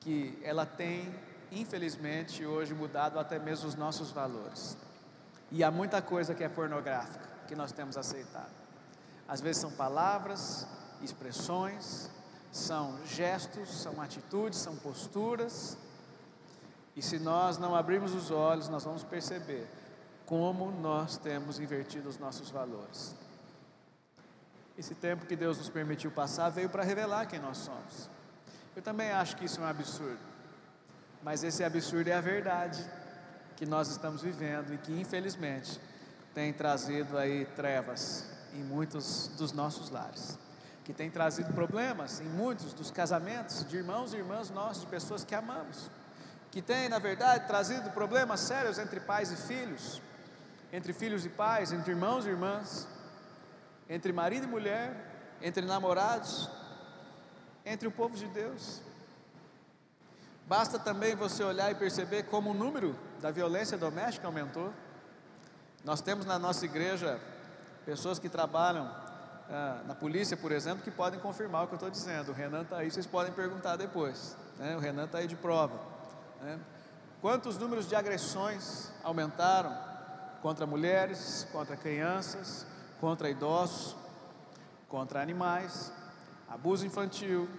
que 0.06 0.38
ela 0.44 0.68
tem, 0.68 1.12
infelizmente, 1.52 2.46
hoje 2.46 2.76
mudado 2.76 3.18
até 3.18 3.40
mesmo 3.40 3.68
os 3.68 3.74
nossos 3.74 4.12
valores. 4.12 4.78
E 5.52 5.64
há 5.64 5.72
muita 5.72 6.00
coisa 6.00 6.36
que 6.36 6.44
é 6.44 6.48
pornográfica 6.48 7.28
que 7.48 7.56
nós 7.56 7.72
temos 7.72 7.98
aceitado. 7.98 8.54
Às 9.28 9.42
vezes 9.42 9.62
são 9.64 9.72
palavras, 9.72 10.68
expressões, 11.02 12.08
são 12.52 13.04
gestos, 13.08 13.82
são 13.82 14.00
atitudes, 14.00 14.60
são 14.60 14.76
posturas. 14.76 15.76
E 16.96 17.02
se 17.02 17.18
nós 17.18 17.58
não 17.58 17.76
abrirmos 17.76 18.14
os 18.14 18.30
olhos, 18.30 18.70
nós 18.70 18.84
vamos 18.84 19.04
perceber 19.04 19.68
como 20.28 20.70
nós 20.70 21.18
temos 21.18 21.60
invertido 21.60 22.08
os 22.08 22.20
nossos 22.20 22.52
valores. 22.52 23.16
Esse 24.78 24.94
tempo 24.94 25.26
que 25.26 25.36
Deus 25.36 25.58
nos 25.58 25.70
permitiu 25.70 26.12
passar 26.12 26.50
veio 26.50 26.70
para 26.70 26.84
revelar 26.84 27.26
quem 27.26 27.40
nós 27.40 27.58
somos. 27.58 28.08
Eu 28.76 28.82
também 28.82 29.10
acho 29.10 29.38
que 29.38 29.46
isso 29.46 29.62
é 29.62 29.64
um 29.64 29.68
absurdo, 29.68 30.20
mas 31.24 31.46
esse 31.46 31.64
absurdo 31.64 32.10
é 32.10 32.14
a 32.14 32.20
verdade 32.20 32.86
que 33.56 33.66
nós 33.66 33.88
estamos 33.88 34.22
vivendo 34.22 34.74
e 34.74 34.78
que 34.78 34.92
infelizmente 34.92 35.80
tem 36.34 36.52
trazido 36.52 37.18
aí 37.18 37.46
trevas 37.56 38.30
em 38.54 38.62
muitos 38.62 39.30
dos 39.38 39.54
nossos 39.54 39.90
lares, 39.90 40.38
que 40.84 40.94
tem 40.94 41.10
trazido 41.10 41.54
problemas 41.54 42.20
em 42.20 42.26
muitos 42.26 42.74
dos 42.74 42.92
casamentos 42.92 43.66
de 43.66 43.78
irmãos 43.78 44.14
e 44.14 44.18
irmãs 44.18 44.50
nossos, 44.50 44.82
de 44.82 44.88
pessoas 44.88 45.24
que 45.24 45.34
amamos, 45.34 45.90
que 46.52 46.62
tem, 46.62 46.90
na 46.90 47.00
verdade, 47.00 47.48
trazido 47.48 47.90
problemas 47.92 48.42
sérios 48.42 48.78
entre 48.78 49.00
pais 49.00 49.32
e 49.32 49.38
filhos, 49.38 50.02
entre 50.74 50.92
filhos 50.92 51.26
e 51.26 51.30
pais, 51.30 51.72
entre 51.72 51.92
irmãos 51.92 52.26
e 52.26 52.30
irmãs, 52.30 52.90
entre 53.90 54.12
marido 54.12 54.44
e 54.44 54.48
mulher, 54.48 55.38
entre 55.42 55.66
namorados, 55.66 56.50
entre 57.66 57.88
o 57.88 57.92
povo 57.92 58.16
de 58.16 58.28
Deus. 58.28 58.82
Basta 60.48 60.78
também 60.78 61.16
você 61.16 61.44
olhar 61.44 61.72
e 61.72 61.76
perceber 61.76 62.24
como 62.24 62.52
o 62.52 62.54
número 62.54 62.96
da 63.20 63.32
violência 63.32 63.78
doméstica 63.78 64.28
aumentou. 64.28 64.72
Nós 65.84 66.02
temos 66.02 66.26
na 66.26 66.38
nossa 66.38 66.66
igreja 66.66 67.20
pessoas 67.84 68.20
que 68.20 68.30
trabalham 68.30 68.86
ah, 69.50 69.82
na 69.86 69.96
polícia, 69.96 70.38
por 70.38 70.52
exemplo, 70.52 70.84
que 70.84 70.92
podem 70.92 71.20
confirmar 71.20 71.64
o 71.64 71.68
que 71.68 71.74
eu 71.74 71.78
estou 71.78 71.90
dizendo. 71.90 72.30
O 72.30 72.34
Renan 72.34 72.62
está 72.62 72.78
aí, 72.78 72.92
vocês 72.92 73.08
podem 73.08 73.34
perguntar 73.34 73.76
depois. 73.76 74.38
Né? 74.58 74.76
O 74.76 74.80
Renan 74.80 75.06
está 75.06 75.18
aí 75.18 75.28
de 75.28 75.36
prova. 75.36 75.80
Né? 76.42 76.60
Quantos 77.22 77.58
números 77.58 77.88
de 77.88 77.96
agressões 77.96 78.92
aumentaram 79.04 79.76
contra 80.44 80.68
mulheres, 80.68 81.48
contra 81.52 81.76
crianças, 81.76 82.68
contra 83.00 83.30
idosos, 83.30 83.96
contra 84.88 85.22
animais, 85.22 85.92
abuso 86.48 86.86
infantil 86.86 87.50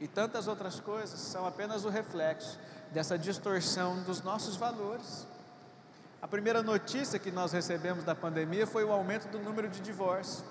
e 0.00 0.08
tantas 0.08 0.48
outras 0.48 0.80
coisas 0.80 1.18
são 1.18 1.46
apenas 1.46 1.84
o 1.84 1.88
reflexo 1.88 2.58
dessa 2.92 3.18
distorção 3.18 4.02
dos 4.02 4.22
nossos 4.22 4.56
valores. 4.56 5.26
A 6.20 6.28
primeira 6.28 6.62
notícia 6.62 7.18
que 7.18 7.30
nós 7.30 7.52
recebemos 7.52 8.04
da 8.04 8.14
pandemia 8.14 8.66
foi 8.66 8.84
o 8.84 8.92
aumento 8.92 9.28
do 9.28 9.38
número 9.38 9.68
de 9.68 9.80
divórcios. 9.80 10.44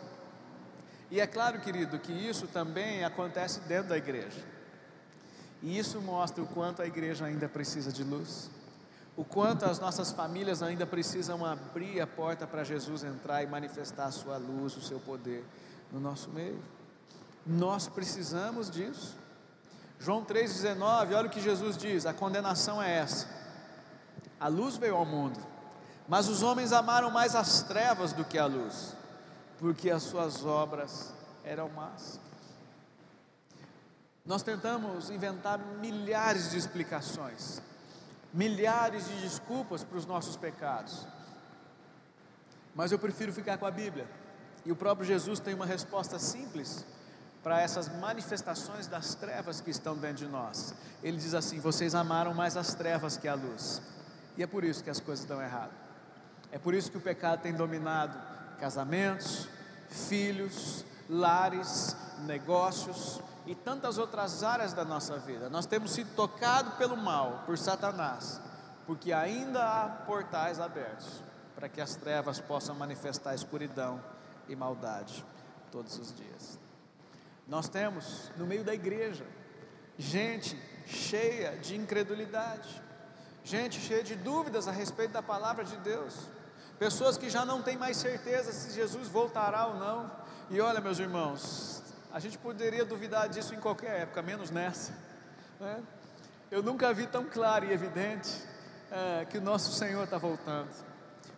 E 1.10 1.20
é 1.20 1.28
claro, 1.28 1.60
querido, 1.60 2.00
que 2.00 2.12
isso 2.12 2.48
também 2.48 3.04
acontece 3.04 3.60
dentro 3.62 3.90
da 3.90 3.98
igreja. 3.98 4.44
E 5.62 5.78
isso 5.78 6.02
mostra 6.02 6.44
o 6.44 6.48
quanto 6.48 6.82
a 6.82 6.86
igreja 6.86 7.26
ainda 7.26 7.48
precisa 7.48 7.92
de 7.92 8.04
luz 8.04 8.50
o 9.16 9.24
quanto 9.24 9.66
as 9.66 9.80
nossas 9.80 10.12
famílias 10.12 10.64
ainda 10.64 10.86
precisam 10.86 11.46
abrir 11.46 12.02
a 12.02 12.08
porta 12.08 12.48
para 12.48 12.64
Jesus 12.64 13.04
entrar 13.04 13.44
e 13.44 13.48
manifestar 13.48 14.06
a 14.06 14.12
sua 14.12 14.38
luz, 14.38 14.76
o 14.76 14.82
seu 14.82 15.00
poder 15.00 15.46
no 15.92 16.00
nosso 16.00 16.32
meio. 16.32 16.60
Nós 17.46 17.88
precisamos 17.88 18.70
disso. 18.70 19.18
João 20.00 20.24
3,19, 20.24 21.16
olha 21.16 21.28
o 21.28 21.30
que 21.30 21.42
Jesus 21.42 21.78
diz: 21.78 22.06
a 22.06 22.14
condenação 22.14 22.82
é 22.82 22.98
essa. 22.98 23.28
A 24.40 24.48
luz 24.48 24.78
veio 24.78 24.96
ao 24.96 25.06
mundo, 25.06 25.40
mas 26.08 26.28
os 26.28 26.44
homens 26.44 26.74
amaram 26.74 27.10
mais 27.10 27.36
as 27.36 27.64
trevas 27.64 28.12
do 28.14 28.26
que 28.26 28.38
a 28.38 28.46
luz, 28.46 28.96
porque 29.58 29.90
as 29.90 30.04
suas 30.04 30.46
obras 30.46 31.14
eram 31.44 31.70
más. 31.70 32.20
Nós 34.26 34.44
tentamos 34.44 35.10
inventar 35.10 35.60
milhares 35.60 36.52
de 36.52 36.58
explicações 36.58 37.62
milhares 38.34 39.08
de 39.08 39.22
desculpas 39.22 39.84
para 39.84 39.98
os 39.98 40.06
nossos 40.06 40.36
pecados. 40.36 41.08
Mas 42.74 42.92
eu 42.92 42.98
prefiro 42.98 43.32
ficar 43.32 43.58
com 43.58 43.66
a 43.66 43.72
Bíblia. 43.72 44.08
E 44.66 44.72
o 44.72 44.76
próprio 44.76 45.06
Jesus 45.06 45.40
tem 45.40 45.54
uma 45.54 45.66
resposta 45.66 46.18
simples 46.18 46.84
para 47.44 47.62
essas 47.62 47.90
manifestações 48.00 48.88
das 48.88 49.14
trevas 49.16 49.60
que 49.60 49.70
estão 49.70 49.96
dentro 49.96 50.26
de 50.26 50.28
nós. 50.28 50.74
Ele 51.04 51.18
diz 51.18 51.34
assim: 51.34 51.60
Vocês 51.60 51.94
amaram 51.94 52.34
mais 52.34 52.56
as 52.56 52.74
trevas 52.74 53.18
que 53.18 53.28
a 53.28 53.36
luz. 53.36 53.82
E 54.38 54.42
é 54.42 54.48
por 54.48 54.64
isso 54.64 54.84
que 54.84 54.90
as 54.90 55.00
coisas 55.00 55.26
dão 55.26 55.42
errado. 55.42 55.72
É 56.52 56.58
por 56.58 56.74
isso 56.74 56.90
que 56.90 56.98
o 56.98 57.02
pecado 57.02 57.42
tem 57.42 57.54
dominado 57.54 58.18
casamentos, 58.60 59.48
filhos, 59.90 60.86
lares, 61.10 61.96
negócios, 62.26 63.22
e 63.46 63.54
tantas 63.54 63.98
outras 63.98 64.44
áreas 64.44 64.74
da 64.74 64.86
nossa 64.86 65.18
vida. 65.18 65.50
Nós 65.50 65.66
temos 65.66 65.92
sido 65.92 66.16
tocados 66.16 66.74
pelo 66.76 66.96
mal, 66.96 67.44
por 67.46 67.58
Satanás, 67.58 68.40
porque 68.86 69.12
ainda 69.12 69.64
há 69.64 69.90
portais 69.90 70.60
abertos 70.60 71.22
para 71.56 71.68
que 71.68 71.82
as 71.82 71.96
trevas 71.96 72.40
possam 72.40 72.76
manifestar 72.76 73.36
escuridão 73.36 74.02
e 74.48 74.56
maldade 74.56 75.26
todos 75.72 75.98
os 75.98 76.16
dias. 76.16 76.63
Nós 77.48 77.68
temos 77.68 78.32
no 78.38 78.46
meio 78.46 78.64
da 78.64 78.74
igreja 78.74 79.26
gente 79.98 80.58
cheia 80.86 81.58
de 81.58 81.76
incredulidade, 81.76 82.82
gente 83.44 83.80
cheia 83.80 84.04
de 84.04 84.16
dúvidas 84.16 84.68
a 84.68 84.72
respeito 84.72 85.12
da 85.12 85.22
palavra 85.22 85.64
de 85.64 85.76
Deus, 85.78 86.28
pessoas 86.80 87.18
que 87.18 87.30
já 87.30 87.46
não 87.46 87.62
têm 87.62 87.78
mais 87.78 87.98
certeza 87.98 88.52
se 88.52 88.74
Jesus 88.74 89.08
voltará 89.08 89.68
ou 89.68 89.76
não. 89.76 90.12
E 90.50 90.60
olha, 90.60 90.82
meus 90.82 91.00
irmãos, 91.00 91.84
a 92.12 92.20
gente 92.20 92.38
poderia 92.38 92.86
duvidar 92.86 93.30
disso 93.30 93.54
em 93.54 93.60
qualquer 93.60 94.02
época, 94.02 94.22
menos 94.22 94.50
nessa. 94.50 94.94
Né? 95.60 95.82
Eu 96.52 96.62
nunca 96.62 96.94
vi 96.94 97.08
tão 97.08 97.26
claro 97.26 97.66
e 97.66 97.72
evidente 97.72 98.30
é, 98.92 99.26
que 99.26 99.38
o 99.38 99.42
nosso 99.42 99.72
Senhor 99.72 100.04
está 100.04 100.18
voltando. 100.18 100.70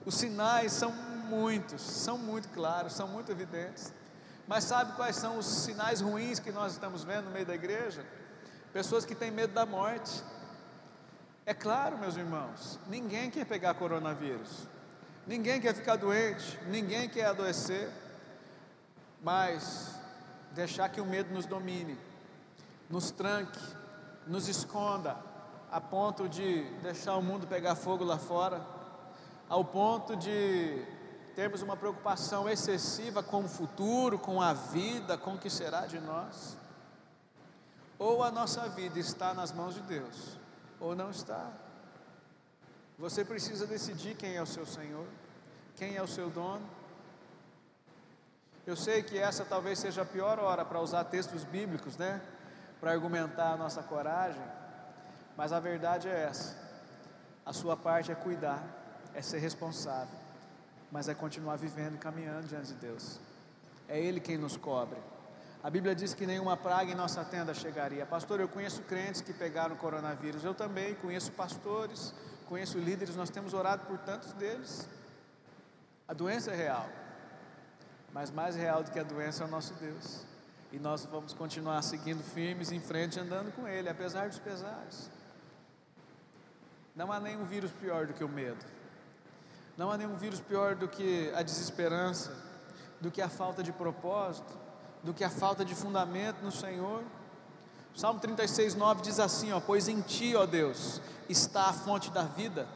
Os 0.06 0.16
sinais 0.16 0.72
são 0.72 0.92
muitos, 0.92 1.82
são 1.82 2.18
muito 2.18 2.50
claros, 2.50 2.94
são 2.94 3.08
muito 3.08 3.32
evidentes. 3.32 3.94
Mas 4.48 4.64
sabe 4.66 4.94
quais 4.94 5.16
são 5.16 5.38
os 5.38 5.46
sinais 5.46 6.02
ruins 6.02 6.40
que 6.40 6.52
nós 6.52 6.74
estamos 6.74 7.04
vendo 7.04 7.26
no 7.26 7.32
meio 7.32 7.46
da 7.46 7.56
igreja? 7.56 8.06
Pessoas 8.72 9.06
que 9.06 9.16
têm 9.16 9.32
medo 9.32 9.54
da 9.54 9.66
morte. 9.66 10.24
É 11.46 11.54
claro, 11.54 11.98
meus 11.98 12.16
irmãos, 12.16 12.80
ninguém 12.88 13.30
quer 13.30 13.46
pegar 13.46 13.76
coronavírus, 13.76 14.68
ninguém 15.28 15.62
quer 15.62 15.76
ficar 15.76 15.96
doente, 15.96 16.60
ninguém 16.68 17.08
quer 17.08 17.26
adoecer, 17.26 17.90
mas 19.22 19.96
deixar 20.52 20.90
que 20.90 21.00
o 21.00 21.06
medo 21.06 21.32
nos 21.32 21.46
domine, 21.46 21.98
nos 22.90 23.12
tranque, 23.12 23.60
nos 24.26 24.48
esconda, 24.48 25.16
a 25.72 25.80
ponto 25.80 26.28
de 26.28 26.64
deixar 26.82 27.16
o 27.16 27.22
mundo 27.22 27.46
pegar 27.46 27.76
fogo 27.76 28.04
lá 28.04 28.18
fora, 28.18 28.66
ao 29.48 29.64
ponto 29.64 30.16
de 30.16 30.84
termos 31.36 31.62
uma 31.62 31.76
preocupação 31.76 32.50
excessiva 32.50 33.22
com 33.22 33.44
o 33.44 33.48
futuro, 33.48 34.18
com 34.18 34.42
a 34.42 34.54
vida, 34.54 35.18
com 35.18 35.34
o 35.34 35.38
que 35.38 35.50
será 35.50 35.86
de 35.86 36.00
nós. 36.00 36.58
Ou 38.00 38.24
a 38.24 38.32
nossa 38.32 38.70
vida 38.70 38.98
está 38.98 39.34
nas 39.34 39.52
mãos 39.52 39.76
de 39.76 39.82
Deus, 39.82 40.38
ou 40.80 40.96
não 40.96 41.12
está. 41.12 41.52
Você 42.98 43.26
precisa 43.26 43.68
decidir 43.68 44.16
quem 44.16 44.36
é 44.36 44.42
o 44.42 44.46
seu 44.46 44.66
Senhor, 44.66 45.06
quem 45.76 45.98
é 45.98 46.02
o 46.02 46.08
seu 46.08 46.30
dono. 46.30 46.66
Eu 48.66 48.78
sei 48.78 49.04
que 49.04 49.18
essa 49.18 49.44
talvez 49.44 49.78
seja 49.80 50.04
a 50.04 50.06
pior 50.06 50.40
hora 50.40 50.64
para 50.64 50.80
usar 50.80 51.04
textos 51.04 51.44
bíblicos, 51.44 51.98
né? 51.98 52.22
Para 52.80 52.92
argumentar 52.92 53.52
a 53.52 53.58
nossa 53.58 53.84
coragem, 53.84 54.42
mas 55.36 55.52
a 55.52 55.60
verdade 55.60 56.08
é 56.08 56.24
essa. 56.24 56.58
A 57.46 57.52
sua 57.52 57.76
parte 57.76 58.12
é 58.12 58.16
cuidar, 58.16 58.64
é 59.14 59.22
ser 59.22 59.40
responsável, 59.40 60.18
mas 60.96 61.10
é 61.10 61.14
continuar 61.14 61.58
vivendo, 61.58 62.00
caminhando 62.00 62.48
diante 62.48 62.68
de 62.68 62.76
Deus. 62.76 63.20
É 63.86 64.00
Ele 64.00 64.22
quem 64.22 64.38
nos 64.38 64.56
cobre. 64.56 64.98
A 65.62 65.70
Bíblia 65.70 65.94
diz 65.94 66.14
que 66.14 66.26
nenhuma 66.26 66.56
praga 66.56 66.90
em 66.90 66.96
nossa 66.96 67.22
tenda 67.26 67.54
chegaria. 67.54 68.06
Pastor, 68.06 68.40
eu 68.40 68.48
conheço 68.48 68.82
crentes 68.84 69.20
que 69.20 69.34
pegaram 69.34 69.76
coronavírus. 69.76 70.46
Eu 70.46 70.54
também 70.54 70.96
conheço 70.96 71.34
pastores, 71.34 72.14
conheço 72.48 72.80
líderes. 72.80 73.14
Nós 73.14 73.30
temos 73.30 73.54
orado 73.54 73.86
por 73.88 73.98
tantos 73.98 74.32
deles. 74.32 74.88
A 76.08 76.14
doença 76.14 76.52
é 76.52 76.56
real, 76.56 76.88
mas 78.14 78.32
mais 78.32 78.56
real 78.56 78.82
do 78.82 78.90
que 78.90 79.00
a 79.00 79.04
doença 79.04 79.44
é 79.44 79.48
o 79.48 79.50
nosso 79.50 79.74
Deus. 79.74 80.26
E 80.72 80.80
nós 80.80 81.04
vamos 81.04 81.34
continuar 81.34 81.82
seguindo 81.82 82.24
firmes 82.24 82.72
em 82.72 82.80
frente, 82.80 83.20
andando 83.20 83.52
com 83.54 83.68
Ele, 83.68 83.90
apesar 83.90 84.30
dos 84.30 84.40
pesares. 84.40 85.12
Não 86.96 87.12
há 87.12 87.20
nenhum 87.20 87.44
vírus 87.44 87.72
pior 87.74 88.08
do 88.08 88.14
que 88.14 88.24
o 88.24 88.30
medo. 88.30 88.75
Não 89.78 89.92
há 89.92 89.98
nenhum 89.98 90.16
vírus 90.16 90.40
pior 90.40 90.76
do 90.76 90.88
que 90.88 91.32
a 91.36 91.42
desesperança, 91.42 92.32
do 93.02 93.12
que 93.12 93.22
a 93.22 93.30
falta 93.30 93.62
de 93.62 93.72
propósito 93.72 94.66
do 95.06 95.14
que 95.14 95.24
a 95.24 95.30
falta 95.30 95.64
de 95.64 95.76
fundamento 95.76 96.42
no 96.42 96.52
Senhor. 96.52 97.04
Salmo 97.96 98.20
36, 98.20 98.74
9 98.74 99.04
diz 99.04 99.20
assim: 99.20 99.54
ó, 99.54 99.60
Pois 99.60 99.88
em 99.88 100.02
ti, 100.02 100.36
ó 100.36 100.48
Deus, 100.48 101.00
está 101.30 101.68
a 101.68 101.74
fonte 101.74 102.10
da 102.10 102.24
vida, 102.24 102.68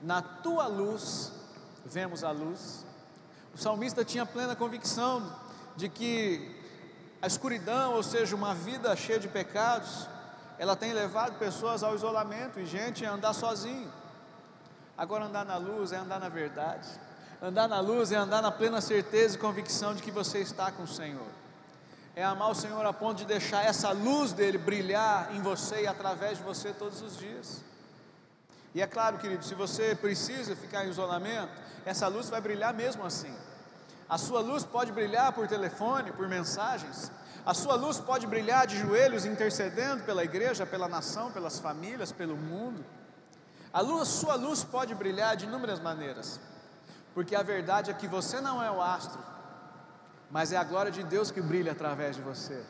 na 0.00 0.22
tua 0.22 0.66
luz 0.66 1.30
vemos 1.84 2.24
a 2.24 2.30
luz. 2.30 2.86
O 3.54 3.58
salmista 3.58 4.04
tinha 4.04 4.24
plena 4.24 4.56
convicção 4.56 5.30
de 5.76 5.88
que 5.90 6.56
a 7.20 7.26
escuridão, 7.26 7.94
ou 7.94 8.02
seja, 8.02 8.34
uma 8.34 8.54
vida 8.54 8.96
cheia 8.96 9.20
de 9.20 9.28
pecados, 9.28 10.08
ela 10.58 10.74
tem 10.74 10.94
levado 10.94 11.38
pessoas 11.38 11.82
ao 11.82 11.94
isolamento 11.94 12.58
e 12.58 12.64
gente 12.64 13.04
a 13.04 13.12
andar 13.12 13.34
sozinho. 13.34 13.92
Agora, 15.00 15.24
andar 15.24 15.44
na 15.44 15.56
luz 15.56 15.90
é 15.90 15.96
andar 15.96 16.20
na 16.20 16.28
verdade. 16.28 16.86
Andar 17.42 17.66
na 17.66 17.80
luz 17.80 18.12
é 18.12 18.16
andar 18.16 18.42
na 18.42 18.52
plena 18.52 18.80
certeza 18.80 19.34
e 19.34 19.38
convicção 19.38 19.94
de 19.94 20.02
que 20.02 20.10
você 20.10 20.38
está 20.38 20.70
com 20.70 20.82
o 20.82 20.86
Senhor 20.86 21.40
é 22.20 22.24
amar 22.24 22.50
o 22.50 22.54
Senhor 22.54 22.84
a 22.84 22.92
ponto 22.92 23.18
de 23.18 23.24
deixar 23.24 23.64
essa 23.64 23.92
luz 23.92 24.32
dele 24.32 24.58
brilhar 24.58 25.34
em 25.34 25.40
você 25.40 25.82
e 25.82 25.86
através 25.86 26.38
de 26.38 26.44
você 26.44 26.72
todos 26.72 27.00
os 27.00 27.16
dias. 27.16 27.62
E 28.74 28.82
é 28.82 28.86
claro, 28.86 29.18
querido, 29.18 29.44
se 29.44 29.54
você 29.54 29.94
precisa 29.94 30.54
ficar 30.54 30.84
em 30.84 30.90
isolamento, 30.90 31.52
essa 31.84 32.06
luz 32.08 32.28
vai 32.28 32.40
brilhar 32.40 32.74
mesmo 32.74 33.04
assim. 33.04 33.34
A 34.08 34.18
sua 34.18 34.40
luz 34.40 34.64
pode 34.64 34.92
brilhar 34.92 35.32
por 35.32 35.48
telefone, 35.48 36.12
por 36.12 36.28
mensagens. 36.28 37.10
A 37.46 37.54
sua 37.54 37.74
luz 37.74 37.98
pode 37.98 38.26
brilhar 38.26 38.66
de 38.66 38.76
joelhos 38.76 39.24
intercedendo 39.24 40.04
pela 40.04 40.22
igreja, 40.22 40.66
pela 40.66 40.88
nação, 40.88 41.32
pelas 41.32 41.58
famílias, 41.58 42.12
pelo 42.12 42.36
mundo. 42.36 42.84
A 43.72 43.80
luz, 43.80 44.08
sua 44.08 44.34
luz 44.34 44.64
pode 44.64 44.94
brilhar 44.94 45.36
de 45.36 45.46
inúmeras 45.46 45.78
maneiras. 45.78 46.40
Porque 47.14 47.34
a 47.34 47.42
verdade 47.42 47.90
é 47.90 47.94
que 47.94 48.08
você 48.08 48.40
não 48.40 48.62
é 48.62 48.70
o 48.70 48.80
astro, 48.80 49.20
mas 50.30 50.52
é 50.52 50.56
a 50.56 50.64
glória 50.64 50.90
de 50.90 51.02
Deus 51.02 51.30
que 51.30 51.40
brilha 51.40 51.72
através 51.72 52.16
de 52.16 52.22
você. 52.22 52.64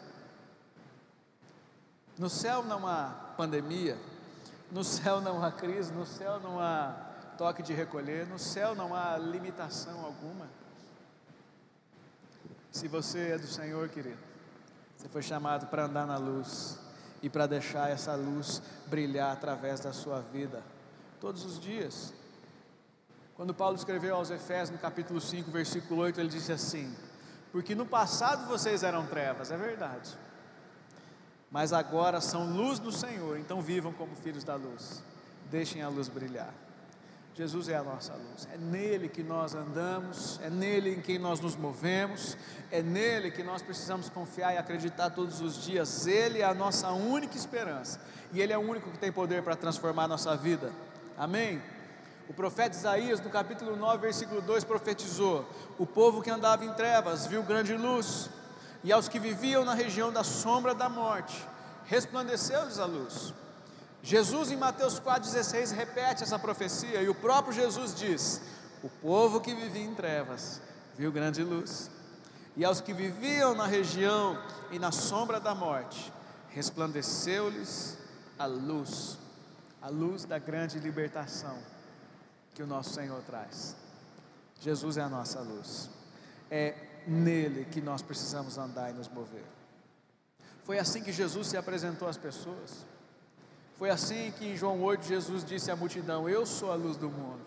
No 2.18 2.28
céu 2.28 2.62
não 2.62 2.86
há 2.86 3.14
pandemia, 3.36 3.98
no 4.70 4.84
céu 4.84 5.20
não 5.20 5.42
há 5.42 5.50
crise, 5.50 5.92
no 5.92 6.06
céu 6.06 6.38
não 6.40 6.60
há 6.60 6.94
toque 7.38 7.62
de 7.62 7.72
recolher, 7.72 8.26
no 8.26 8.38
céu 8.38 8.74
não 8.74 8.94
há 8.94 9.16
limitação 9.16 10.04
alguma. 10.04 10.46
Se 12.70 12.86
você 12.88 13.30
é 13.30 13.38
do 13.38 13.46
Senhor, 13.46 13.88
querido, 13.88 14.20
você 14.96 15.08
foi 15.08 15.22
chamado 15.22 15.66
para 15.66 15.84
andar 15.84 16.06
na 16.06 16.18
luz 16.18 16.78
e 17.22 17.28
para 17.28 17.46
deixar 17.46 17.90
essa 17.90 18.14
luz 18.14 18.62
brilhar 18.86 19.32
através 19.32 19.80
da 19.80 19.92
sua 19.92 20.20
vida 20.20 20.62
todos 21.20 21.44
os 21.44 21.60
dias. 21.60 22.12
Quando 23.34 23.54
Paulo 23.54 23.76
escreveu 23.76 24.16
aos 24.16 24.30
Efésios, 24.30 24.70
no 24.70 24.78
capítulo 24.78 25.20
5, 25.20 25.50
versículo 25.50 26.00
8, 26.00 26.20
ele 26.20 26.28
disse 26.28 26.52
assim: 26.52 26.94
porque 27.52 27.74
no 27.74 27.84
passado 27.84 28.46
vocês 28.46 28.82
eram 28.82 29.06
trevas, 29.06 29.50
é 29.50 29.56
verdade. 29.56 30.16
Mas 31.50 31.72
agora 31.72 32.20
são 32.20 32.48
luz 32.54 32.78
do 32.78 32.92
Senhor, 32.92 33.38
então 33.38 33.60
vivam 33.60 33.92
como 33.92 34.14
filhos 34.14 34.44
da 34.44 34.54
luz. 34.54 35.02
Deixem 35.50 35.82
a 35.82 35.88
luz 35.88 36.08
brilhar. 36.08 36.54
Jesus 37.34 37.68
é 37.68 37.76
a 37.76 37.82
nossa 37.82 38.12
luz, 38.12 38.46
é 38.52 38.58
nele 38.58 39.08
que 39.08 39.22
nós 39.22 39.54
andamos, 39.54 40.38
é 40.42 40.50
nele 40.50 40.94
em 40.96 41.00
quem 41.00 41.18
nós 41.18 41.40
nos 41.40 41.56
movemos, 41.56 42.36
é 42.70 42.82
nele 42.82 43.30
que 43.30 43.42
nós 43.42 43.62
precisamos 43.62 44.08
confiar 44.08 44.52
e 44.52 44.58
acreditar 44.58 45.10
todos 45.10 45.40
os 45.40 45.64
dias. 45.64 46.06
Ele 46.06 46.40
é 46.40 46.44
a 46.44 46.52
nossa 46.52 46.90
única 46.90 47.36
esperança 47.36 48.00
e 48.32 48.40
ele 48.40 48.52
é 48.52 48.58
o 48.58 48.60
único 48.60 48.90
que 48.90 48.98
tem 48.98 49.10
poder 49.10 49.42
para 49.42 49.56
transformar 49.56 50.04
a 50.04 50.08
nossa 50.08 50.36
vida. 50.36 50.72
Amém? 51.20 51.62
O 52.30 52.32
profeta 52.32 52.74
Isaías, 52.74 53.20
no 53.20 53.28
capítulo 53.28 53.76
9, 53.76 53.98
versículo 53.98 54.40
2, 54.40 54.64
profetizou: 54.64 55.46
O 55.78 55.84
povo 55.84 56.22
que 56.22 56.30
andava 56.30 56.64
em 56.64 56.72
trevas 56.72 57.26
viu 57.26 57.42
grande 57.42 57.76
luz, 57.76 58.30
e 58.82 58.90
aos 58.90 59.06
que 59.06 59.18
viviam 59.18 59.62
na 59.62 59.74
região 59.74 60.10
da 60.10 60.24
sombra 60.24 60.74
da 60.74 60.88
morte, 60.88 61.46
resplandeceu-lhes 61.84 62.78
a 62.78 62.86
luz. 62.86 63.34
Jesus, 64.02 64.50
em 64.50 64.56
Mateus 64.56 64.98
4,16, 64.98 65.74
repete 65.74 66.22
essa 66.22 66.38
profecia, 66.38 67.02
e 67.02 67.08
o 67.10 67.14
próprio 67.14 67.52
Jesus 67.52 67.94
diz: 67.94 68.40
O 68.82 68.88
povo 68.88 69.42
que 69.42 69.54
vivia 69.54 69.84
em 69.84 69.94
trevas 69.94 70.62
viu 70.96 71.12
grande 71.12 71.44
luz, 71.44 71.90
e 72.56 72.64
aos 72.64 72.80
que 72.80 72.94
viviam 72.94 73.54
na 73.54 73.66
região 73.66 74.42
e 74.70 74.78
na 74.78 74.90
sombra 74.90 75.38
da 75.38 75.54
morte, 75.54 76.10
resplandeceu-lhes 76.48 77.98
a 78.38 78.46
luz, 78.46 79.18
a 79.80 79.88
luz 79.88 80.24
da 80.24 80.38
grande 80.38 80.78
libertação 80.78 81.56
que 82.54 82.62
o 82.62 82.66
nosso 82.66 82.90
Senhor 82.90 83.22
traz. 83.22 83.76
Jesus 84.60 84.96
é 84.96 85.02
a 85.02 85.08
nossa 85.08 85.40
luz. 85.40 85.88
É 86.50 86.74
nele 87.06 87.64
que 87.64 87.80
nós 87.80 88.02
precisamos 88.02 88.58
andar 88.58 88.90
e 88.90 88.92
nos 88.92 89.08
mover. 89.08 89.44
Foi 90.64 90.78
assim 90.78 91.02
que 91.02 91.12
Jesus 91.12 91.48
se 91.48 91.56
apresentou 91.56 92.08
às 92.08 92.16
pessoas. 92.16 92.84
Foi 93.76 93.88
assim 93.88 94.32
que 94.32 94.46
em 94.46 94.56
João 94.56 94.82
8 94.82 95.06
Jesus 95.06 95.44
disse 95.44 95.70
à 95.70 95.76
multidão: 95.76 96.28
Eu 96.28 96.44
sou 96.44 96.70
a 96.70 96.74
luz 96.74 96.96
do 96.96 97.08
mundo. 97.08 97.40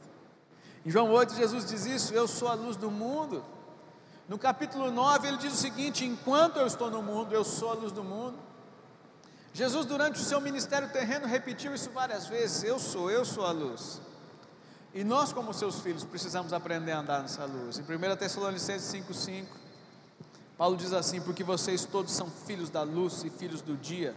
Em 0.85 0.89
João 0.89 1.11
8 1.11 1.35
Jesus 1.35 1.65
diz 1.65 1.85
isso: 1.85 2.13
Eu 2.13 2.27
sou 2.27 2.47
a 2.47 2.53
luz 2.55 2.75
do 2.75 2.89
mundo. 2.89 3.45
No 4.27 4.39
capítulo 4.39 4.89
9 4.89 5.27
ele 5.27 5.37
diz 5.37 5.53
o 5.53 5.57
seguinte: 5.57 6.03
Enquanto 6.03 6.57
eu 6.57 6.65
estou 6.65 6.89
no 6.89 7.03
mundo, 7.03 7.33
eu 7.33 7.43
sou 7.43 7.69
a 7.69 7.73
luz 7.75 7.91
do 7.91 8.03
mundo. 8.03 8.37
Jesus, 9.53 9.85
durante 9.85 10.19
o 10.19 10.23
seu 10.23 10.41
ministério 10.41 10.89
terreno, 10.89 11.27
repetiu 11.27 11.75
isso 11.75 11.91
várias 11.91 12.27
vezes: 12.27 12.63
Eu 12.63 12.79
sou, 12.79 13.11
eu 13.11 13.23
sou 13.23 13.45
a 13.45 13.51
luz. 13.51 14.01
E 14.93 15.03
nós, 15.03 15.33
como 15.33 15.53
seus 15.53 15.79
filhos, 15.79 16.03
precisamos 16.03 16.53
aprender 16.53 16.91
a 16.91 16.99
andar 16.99 17.21
nessa 17.21 17.45
luz. 17.45 17.79
Em 17.79 17.81
1 17.81 18.15
Tessalonicenses 18.15 18.91
5,5, 19.01 19.45
Paulo 20.57 20.77
diz 20.77 20.93
assim: 20.93 21.21
Porque 21.21 21.43
vocês 21.43 21.85
todos 21.85 22.13
são 22.13 22.29
filhos 22.29 22.69
da 22.69 22.83
luz 22.83 23.23
e 23.23 23.29
filhos 23.29 23.61
do 23.61 23.75
dia, 23.75 24.15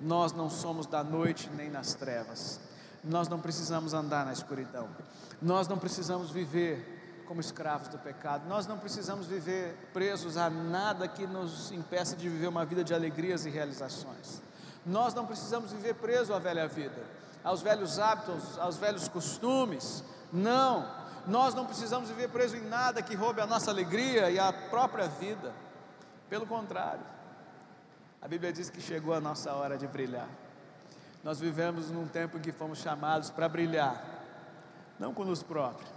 nós 0.00 0.32
não 0.32 0.48
somos 0.48 0.86
da 0.86 1.04
noite 1.04 1.50
nem 1.56 1.70
nas 1.70 1.94
trevas, 1.94 2.60
nós 3.04 3.28
não 3.28 3.40
precisamos 3.40 3.92
andar 3.92 4.24
na 4.24 4.32
escuridão, 4.32 4.88
nós 5.40 5.68
não 5.68 5.78
precisamos 5.78 6.30
viver 6.30 7.24
como 7.26 7.40
escravos 7.40 7.86
do 7.86 7.98
pecado, 7.98 8.48
nós 8.48 8.66
não 8.66 8.76
precisamos 8.76 9.26
viver 9.26 9.76
presos 9.92 10.36
a 10.36 10.50
nada 10.50 11.06
que 11.06 11.28
nos 11.28 11.70
impeça 11.70 12.16
de 12.16 12.28
viver 12.28 12.48
uma 12.48 12.64
vida 12.64 12.82
de 12.82 12.92
alegrias 12.92 13.46
e 13.46 13.50
realizações, 13.50 14.42
nós 14.90 15.14
não 15.14 15.24
precisamos 15.24 15.72
viver 15.72 15.94
preso 15.94 16.34
à 16.34 16.38
velha 16.38 16.68
vida 16.68 17.20
aos 17.42 17.62
velhos 17.62 17.98
hábitos, 17.98 18.58
aos 18.58 18.76
velhos 18.76 19.08
costumes. 19.08 20.04
Não, 20.32 20.88
nós 21.26 21.54
não 21.54 21.66
precisamos 21.66 22.08
viver 22.08 22.28
preso 22.28 22.56
em 22.56 22.62
nada 22.62 23.02
que 23.02 23.14
roube 23.14 23.40
a 23.40 23.46
nossa 23.46 23.70
alegria 23.70 24.30
e 24.30 24.38
a 24.38 24.52
própria 24.52 25.08
vida. 25.08 25.52
Pelo 26.28 26.46
contrário, 26.46 27.04
a 28.22 28.28
Bíblia 28.28 28.52
diz 28.52 28.70
que 28.70 28.80
chegou 28.80 29.14
a 29.14 29.20
nossa 29.20 29.52
hora 29.54 29.76
de 29.76 29.86
brilhar. 29.86 30.28
Nós 31.24 31.40
vivemos 31.40 31.90
num 31.90 32.06
tempo 32.06 32.38
em 32.38 32.40
que 32.40 32.52
fomos 32.52 32.78
chamados 32.78 33.30
para 33.30 33.48
brilhar, 33.48 34.02
não 34.98 35.12
com 35.12 35.22
luz 35.22 35.42
própria, 35.42 35.88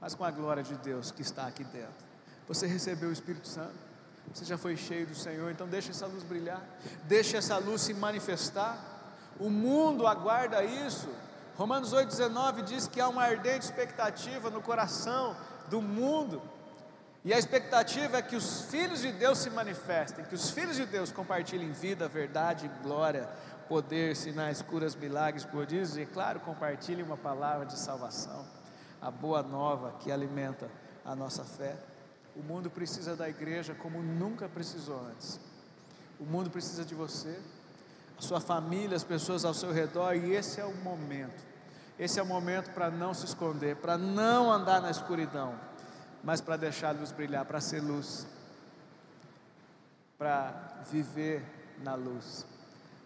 mas 0.00 0.14
com 0.14 0.24
a 0.24 0.30
glória 0.30 0.62
de 0.62 0.74
Deus 0.76 1.10
que 1.10 1.20
está 1.20 1.46
aqui 1.46 1.64
dentro. 1.64 2.08
Você 2.46 2.66
recebeu 2.66 3.10
o 3.10 3.12
Espírito 3.12 3.46
Santo, 3.46 3.74
você 4.32 4.44
já 4.44 4.58
foi 4.58 4.76
cheio 4.76 5.06
do 5.06 5.14
Senhor, 5.14 5.50
então 5.50 5.66
deixe 5.66 5.90
essa 5.90 6.06
luz 6.06 6.22
brilhar, 6.22 6.62
deixe 7.04 7.36
essa 7.36 7.56
luz 7.58 7.82
se 7.82 7.94
manifestar. 7.94 8.76
O 9.38 9.48
mundo 9.48 10.06
aguarda 10.06 10.62
isso. 10.64 11.08
Romanos 11.56 11.92
8,19 11.92 12.62
diz 12.62 12.86
que 12.86 13.00
há 13.00 13.08
uma 13.08 13.22
ardente 13.22 13.64
expectativa 13.64 14.50
no 14.50 14.62
coração 14.62 15.36
do 15.68 15.80
mundo. 15.80 16.40
E 17.24 17.34
a 17.34 17.38
expectativa 17.38 18.18
é 18.18 18.22
que 18.22 18.36
os 18.36 18.62
filhos 18.62 19.00
de 19.00 19.12
Deus 19.12 19.38
se 19.38 19.50
manifestem, 19.50 20.24
que 20.24 20.34
os 20.34 20.50
filhos 20.50 20.76
de 20.76 20.86
Deus 20.86 21.10
compartilhem 21.10 21.72
vida, 21.72 22.08
verdade, 22.08 22.70
glória, 22.82 23.28
poder, 23.68 24.16
sinais, 24.16 24.62
curas, 24.62 24.94
milagres, 24.94 25.44
prodígios 25.44 25.96
e, 25.96 26.06
claro, 26.06 26.40
compartilhem 26.40 27.04
uma 27.04 27.16
palavra 27.16 27.66
de 27.66 27.78
salvação, 27.78 28.46
a 29.00 29.10
boa 29.10 29.42
nova 29.42 29.94
que 29.98 30.12
alimenta 30.12 30.70
a 31.04 31.14
nossa 31.14 31.44
fé. 31.44 31.76
O 32.38 32.42
mundo 32.42 32.70
precisa 32.70 33.16
da 33.16 33.28
igreja 33.28 33.74
como 33.74 34.00
nunca 34.00 34.48
precisou 34.48 35.04
antes. 35.10 35.40
O 36.20 36.24
mundo 36.24 36.48
precisa 36.48 36.84
de 36.84 36.94
você 36.94 37.36
a 38.16 38.22
sua 38.22 38.40
família, 38.40 38.96
as 38.96 39.04
pessoas 39.04 39.44
ao 39.44 39.54
seu 39.54 39.72
redor, 39.72 40.14
e 40.14 40.32
esse 40.32 40.60
é 40.60 40.64
o 40.64 40.74
momento. 40.76 41.46
Esse 41.98 42.20
é 42.20 42.22
o 42.22 42.26
momento 42.26 42.70
para 42.72 42.90
não 42.90 43.12
se 43.12 43.24
esconder, 43.24 43.76
para 43.76 43.98
não 43.98 44.52
andar 44.52 44.80
na 44.80 44.90
escuridão, 44.90 45.58
mas 46.22 46.40
para 46.40 46.56
deixar 46.56 46.90
a 46.90 46.92
luz 46.92 47.12
brilhar, 47.12 47.44
para 47.44 47.60
ser 47.60 47.80
luz. 47.80 48.26
para 50.16 50.82
viver 50.90 51.44
na 51.80 51.94
luz, 51.94 52.44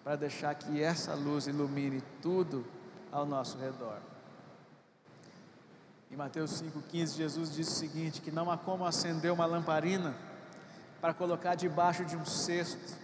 para 0.03 0.17
deixar 0.17 0.55
que 0.55 0.83
essa 0.83 1.15
luz 1.15 1.47
ilumine 1.47 2.03
tudo 2.23 2.65
ao 3.11 3.27
nosso 3.27 3.59
redor. 3.59 3.99
Em 6.13 6.17
Mateus 6.17 6.63
5,15, 6.63 7.17
Jesus 7.17 7.55
disse 7.55 7.71
o 7.71 7.75
seguinte: 7.75 8.21
que 8.21 8.31
não 8.31 8.51
há 8.51 8.59
como 8.59 8.85
acender 8.85 9.33
uma 9.33 9.47
lamparina 9.47 10.15
para 11.01 11.15
colocar 11.15 11.55
debaixo 11.55 12.05
de 12.05 12.19
um 12.19 12.25
cesto 12.27 12.95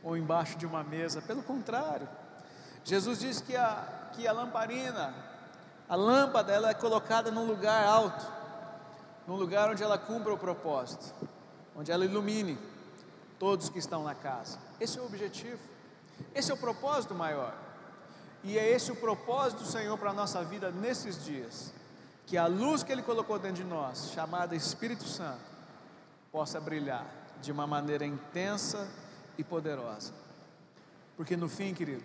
ou 0.00 0.16
embaixo 0.16 0.56
de 0.56 0.64
uma 0.64 0.84
mesa. 0.84 1.20
Pelo 1.20 1.42
contrário, 1.42 2.08
Jesus 2.84 3.18
disse 3.18 3.42
que 3.42 3.56
a, 3.56 4.10
que 4.12 4.28
a 4.28 4.32
lamparina, 4.32 5.12
a 5.88 5.96
lâmpada, 5.96 6.52
ela 6.52 6.70
é 6.70 6.74
colocada 6.74 7.32
num 7.32 7.44
lugar 7.44 7.84
alto, 7.84 8.24
num 9.26 9.34
lugar 9.34 9.68
onde 9.68 9.82
ela 9.82 9.98
cumpra 9.98 10.32
o 10.32 10.38
propósito, 10.38 11.12
onde 11.74 11.90
ela 11.90 12.04
ilumine 12.04 12.56
todos 13.40 13.68
que 13.70 13.80
estão 13.80 14.04
na 14.04 14.14
casa. 14.14 14.56
Esse 14.78 15.00
é 15.00 15.02
o 15.02 15.06
objetivo, 15.06 15.58
esse 16.32 16.52
é 16.52 16.54
o 16.54 16.58
propósito 16.58 17.12
maior. 17.12 17.56
E 18.44 18.56
é 18.56 18.70
esse 18.70 18.92
o 18.92 18.96
propósito 18.96 19.64
do 19.64 19.68
Senhor 19.68 19.98
para 19.98 20.10
a 20.10 20.14
nossa 20.14 20.44
vida 20.44 20.70
nesses 20.70 21.24
dias 21.24 21.81
que 22.32 22.38
a 22.38 22.46
luz 22.46 22.82
que 22.82 22.90
Ele 22.90 23.02
colocou 23.02 23.38
dentro 23.38 23.62
de 23.62 23.64
nós, 23.64 24.10
chamada 24.14 24.56
Espírito 24.56 25.04
Santo, 25.04 25.42
possa 26.32 26.58
brilhar 26.58 27.06
de 27.42 27.52
uma 27.52 27.66
maneira 27.66 28.06
intensa 28.06 28.88
e 29.36 29.44
poderosa. 29.44 30.14
Porque 31.14 31.36
no 31.36 31.46
fim, 31.46 31.74
querido, 31.74 32.02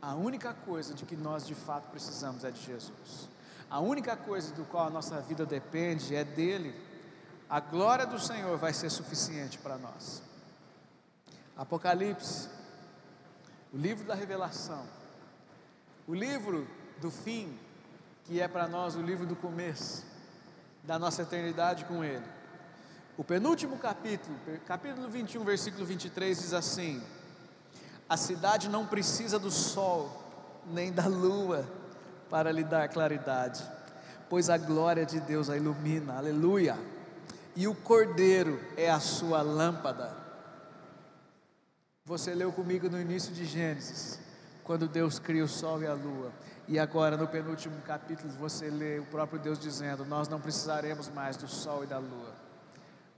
a 0.00 0.14
única 0.14 0.54
coisa 0.54 0.94
de 0.94 1.04
que 1.04 1.16
nós 1.16 1.44
de 1.48 1.56
fato 1.56 1.90
precisamos 1.90 2.44
é 2.44 2.52
de 2.52 2.64
Jesus. 2.64 3.28
A 3.68 3.80
única 3.80 4.16
coisa 4.16 4.54
do 4.54 4.64
qual 4.64 4.86
a 4.86 4.90
nossa 4.90 5.20
vida 5.20 5.44
depende 5.44 6.14
é 6.14 6.22
dele. 6.22 6.72
A 7.48 7.58
glória 7.58 8.06
do 8.06 8.20
Senhor 8.20 8.56
vai 8.56 8.72
ser 8.72 8.88
suficiente 8.88 9.58
para 9.58 9.76
nós. 9.76 10.22
Apocalipse, 11.56 12.48
o 13.74 13.76
livro 13.76 14.06
da 14.06 14.14
revelação, 14.14 14.86
o 16.06 16.14
livro 16.14 16.68
do 17.00 17.10
fim, 17.10 17.58
que 18.30 18.40
é 18.40 18.46
para 18.46 18.68
nós 18.68 18.94
o 18.94 19.02
livro 19.02 19.26
do 19.26 19.34
começo, 19.34 20.04
da 20.84 21.00
nossa 21.00 21.22
eternidade 21.22 21.84
com 21.84 22.04
Ele. 22.04 22.24
O 23.18 23.24
penúltimo 23.24 23.76
capítulo, 23.76 24.36
capítulo 24.68 25.08
21, 25.08 25.42
versículo 25.42 25.84
23, 25.84 26.38
diz 26.38 26.54
assim: 26.54 27.02
A 28.08 28.16
cidade 28.16 28.68
não 28.68 28.86
precisa 28.86 29.36
do 29.36 29.50
sol, 29.50 30.22
nem 30.64 30.92
da 30.92 31.08
lua, 31.08 31.68
para 32.30 32.52
lhe 32.52 32.62
dar 32.62 32.88
claridade, 32.88 33.68
pois 34.28 34.48
a 34.48 34.56
glória 34.56 35.04
de 35.04 35.18
Deus 35.18 35.50
a 35.50 35.56
ilumina, 35.56 36.16
aleluia, 36.16 36.78
e 37.56 37.66
o 37.66 37.74
cordeiro 37.74 38.60
é 38.76 38.88
a 38.88 39.00
sua 39.00 39.42
lâmpada. 39.42 40.16
Você 42.04 42.32
leu 42.32 42.52
comigo 42.52 42.88
no 42.88 43.00
início 43.00 43.34
de 43.34 43.44
Gênesis, 43.44 44.20
quando 44.62 44.86
Deus 44.86 45.18
cria 45.18 45.42
o 45.42 45.48
sol 45.48 45.82
e 45.82 45.86
a 45.88 45.94
lua. 45.94 46.30
E 46.70 46.78
agora, 46.78 47.16
no 47.16 47.26
penúltimo 47.26 47.82
capítulo, 47.82 48.32
você 48.34 48.70
lê 48.70 49.00
o 49.00 49.06
próprio 49.06 49.40
Deus 49.40 49.58
dizendo: 49.58 50.04
Nós 50.04 50.28
não 50.28 50.40
precisaremos 50.40 51.08
mais 51.08 51.36
do 51.36 51.48
sol 51.48 51.82
e 51.82 51.86
da 51.88 51.98
lua. 51.98 52.32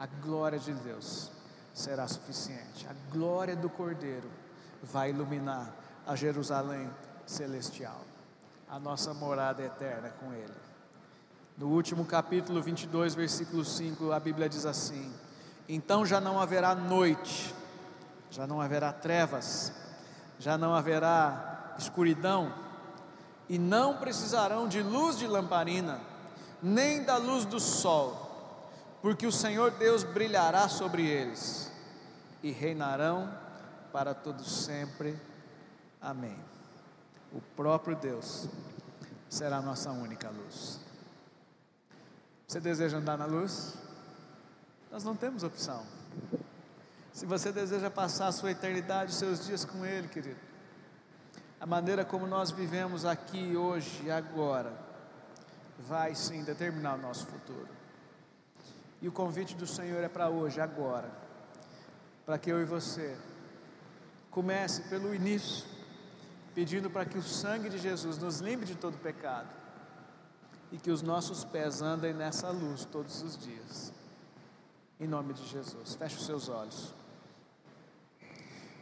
A 0.00 0.06
glória 0.06 0.58
de 0.58 0.72
Deus 0.72 1.30
será 1.74 2.08
suficiente. 2.08 2.88
A 2.88 3.12
glória 3.12 3.54
do 3.54 3.68
Cordeiro 3.68 4.30
vai 4.82 5.10
iluminar 5.10 5.70
a 6.06 6.16
Jerusalém 6.16 6.88
celestial, 7.26 8.00
a 8.70 8.78
nossa 8.78 9.12
morada 9.12 9.62
eterna 9.62 10.08
com 10.18 10.32
Ele. 10.32 10.56
No 11.58 11.68
último 11.68 12.06
capítulo 12.06 12.62
22, 12.62 13.14
versículo 13.14 13.66
5, 13.66 14.12
a 14.12 14.18
Bíblia 14.18 14.48
diz 14.48 14.64
assim: 14.64 15.12
Então 15.68 16.06
já 16.06 16.22
não 16.22 16.40
haverá 16.40 16.74
noite, 16.74 17.54
já 18.30 18.46
não 18.46 18.62
haverá 18.62 18.94
trevas, 18.94 19.74
já 20.38 20.56
não 20.56 20.74
haverá 20.74 21.74
escuridão 21.78 22.71
e 23.52 23.58
não 23.58 23.98
precisarão 23.98 24.66
de 24.66 24.82
luz 24.82 25.18
de 25.18 25.26
lamparina, 25.26 26.00
nem 26.62 27.02
da 27.02 27.18
luz 27.18 27.44
do 27.44 27.60
sol, 27.60 28.64
porque 29.02 29.26
o 29.26 29.30
Senhor 29.30 29.72
Deus 29.72 30.04
brilhará 30.04 30.70
sobre 30.70 31.06
eles 31.06 31.70
e 32.42 32.50
reinarão 32.50 33.30
para 33.92 34.14
todos 34.14 34.64
sempre. 34.64 35.20
Amém. 36.00 36.34
O 37.30 37.42
próprio 37.54 37.94
Deus 37.94 38.48
será 39.28 39.58
a 39.58 39.62
nossa 39.62 39.90
única 39.90 40.30
luz. 40.30 40.80
Você 42.48 42.58
deseja 42.58 42.96
andar 42.96 43.18
na 43.18 43.26
luz? 43.26 43.74
Nós 44.90 45.04
não 45.04 45.14
temos 45.14 45.42
opção. 45.42 45.84
Se 47.12 47.26
você 47.26 47.52
deseja 47.52 47.90
passar 47.90 48.28
a 48.28 48.32
sua 48.32 48.52
eternidade, 48.52 49.10
os 49.10 49.18
seus 49.18 49.44
dias 49.44 49.62
com 49.62 49.84
Ele, 49.84 50.08
querido, 50.08 50.40
a 51.62 51.66
maneira 51.66 52.04
como 52.04 52.26
nós 52.26 52.50
vivemos 52.50 53.04
aqui 53.04 53.56
hoje 53.56 54.10
agora 54.10 54.72
vai 55.78 56.12
sim 56.12 56.42
determinar 56.42 56.96
o 56.96 56.98
nosso 57.00 57.24
futuro. 57.24 57.68
E 59.00 59.06
o 59.06 59.12
convite 59.12 59.54
do 59.54 59.64
Senhor 59.64 60.02
é 60.02 60.08
para 60.08 60.28
hoje, 60.28 60.60
agora, 60.60 61.08
para 62.26 62.36
que 62.36 62.50
eu 62.50 62.60
e 62.60 62.64
você 62.64 63.16
comece 64.28 64.82
pelo 64.88 65.14
início, 65.14 65.64
pedindo 66.52 66.90
para 66.90 67.04
que 67.04 67.16
o 67.16 67.22
sangue 67.22 67.68
de 67.68 67.78
Jesus 67.78 68.18
nos 68.18 68.40
limpe 68.40 68.64
de 68.64 68.74
todo 68.74 68.98
pecado 68.98 69.48
e 70.72 70.78
que 70.78 70.90
os 70.90 71.00
nossos 71.00 71.44
pés 71.44 71.80
andem 71.80 72.12
nessa 72.12 72.50
luz 72.50 72.84
todos 72.84 73.22
os 73.22 73.38
dias. 73.38 73.92
Em 74.98 75.06
nome 75.06 75.32
de 75.32 75.46
Jesus, 75.46 75.94
feche 75.94 76.16
os 76.16 76.26
seus 76.26 76.48
olhos. 76.48 76.92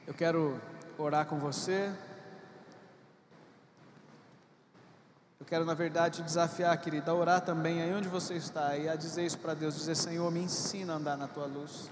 Eu 0.07 0.15
quero 0.15 0.59
orar 0.97 1.27
com 1.27 1.39
você. 1.39 1.95
Eu 5.41 5.47
quero, 5.47 5.65
na 5.65 5.73
verdade, 5.73 6.23
desafiar, 6.23 6.77
querida, 6.77 7.11
a 7.11 7.15
orar 7.15 7.41
também 7.41 7.83
aí 7.83 7.95
onde 7.95 8.09
você 8.09 8.35
está 8.35 8.77
e 8.77 8.87
a 8.87 8.95
dizer 8.95 9.25
isso 9.25 9.39
para 9.39 9.55
Deus: 9.55 9.75
dizer, 9.75 9.97
Senhor, 9.97 10.31
me 10.31 10.39
ensina 10.39 10.93
a 10.93 10.97
andar 10.97 11.17
na 11.17 11.27
tua 11.27 11.47
luz. 11.47 11.91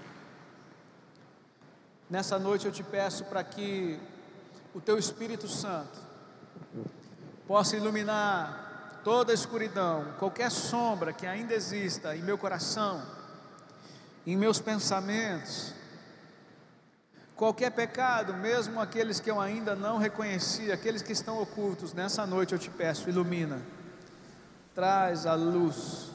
Nessa 2.07 2.37
noite 2.37 2.67
eu 2.67 2.71
te 2.71 2.83
peço 2.83 3.25
para 3.25 3.43
que 3.43 3.99
o 4.73 4.79
teu 4.79 4.99
Espírito 4.99 5.47
Santo 5.47 5.99
possa 7.47 7.75
iluminar 7.75 9.01
toda 9.03 9.31
a 9.31 9.35
escuridão, 9.35 10.13
qualquer 10.19 10.51
sombra 10.51 11.11
que 11.11 11.25
ainda 11.25 11.51
exista 11.55 12.15
em 12.15 12.21
meu 12.21 12.37
coração, 12.37 13.01
em 14.27 14.37
meus 14.37 14.59
pensamentos, 14.59 15.73
Qualquer 17.39 17.71
pecado, 17.71 18.33
mesmo 18.33 18.81
aqueles 18.81 19.21
que 19.21 19.31
eu 19.31 19.39
ainda 19.39 19.73
não 19.73 19.97
reconheci, 19.97 20.73
aqueles 20.73 21.01
que 21.01 21.13
estão 21.13 21.41
ocultos, 21.41 21.93
nessa 21.93 22.25
noite 22.27 22.51
eu 22.51 22.59
te 22.59 22.69
peço, 22.69 23.07
ilumina, 23.07 23.61
traz 24.75 25.25
a 25.25 25.35
luz. 25.35 26.09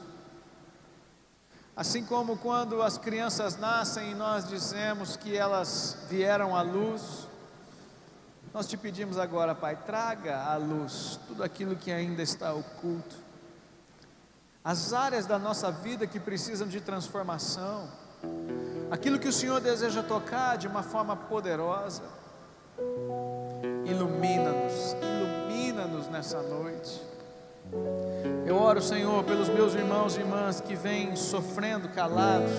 Assim 1.75 2.05
como 2.05 2.37
quando 2.37 2.79
as 2.79 2.99
crianças 2.99 3.57
nascem 3.57 4.11
e 4.11 4.13
nós 4.13 4.47
dizemos 4.47 5.17
que 5.17 5.35
elas 5.35 5.97
vieram 6.07 6.55
à 6.55 6.61
luz, 6.61 7.27
nós 8.53 8.67
te 8.67 8.77
pedimos 8.77 9.17
agora, 9.17 9.55
Pai, 9.55 9.75
traga 9.83 10.43
à 10.43 10.55
luz 10.57 11.19
tudo 11.27 11.43
aquilo 11.43 11.75
que 11.75 11.91
ainda 11.91 12.21
está 12.21 12.53
oculto, 12.53 13.15
as 14.63 14.93
áreas 14.93 15.25
da 15.25 15.39
nossa 15.39 15.71
vida 15.71 16.05
que 16.05 16.19
precisam 16.19 16.67
de 16.67 16.79
transformação 16.79 17.89
aquilo 18.89 19.19
que 19.19 19.27
o 19.27 19.33
Senhor 19.33 19.59
deseja 19.59 20.03
tocar 20.03 20.57
de 20.57 20.67
uma 20.67 20.83
forma 20.83 21.15
poderosa. 21.15 22.03
Ilumina-nos, 23.85 24.95
ilumina-nos 25.01 26.07
nessa 26.09 26.41
noite. 26.41 27.01
Eu 28.45 28.57
oro, 28.57 28.81
Senhor, 28.81 29.23
pelos 29.23 29.49
meus 29.49 29.73
irmãos 29.73 30.15
e 30.15 30.19
irmãs 30.19 30.59
que 30.61 30.75
vêm 30.75 31.15
sofrendo 31.15 31.89
calados. 31.89 32.51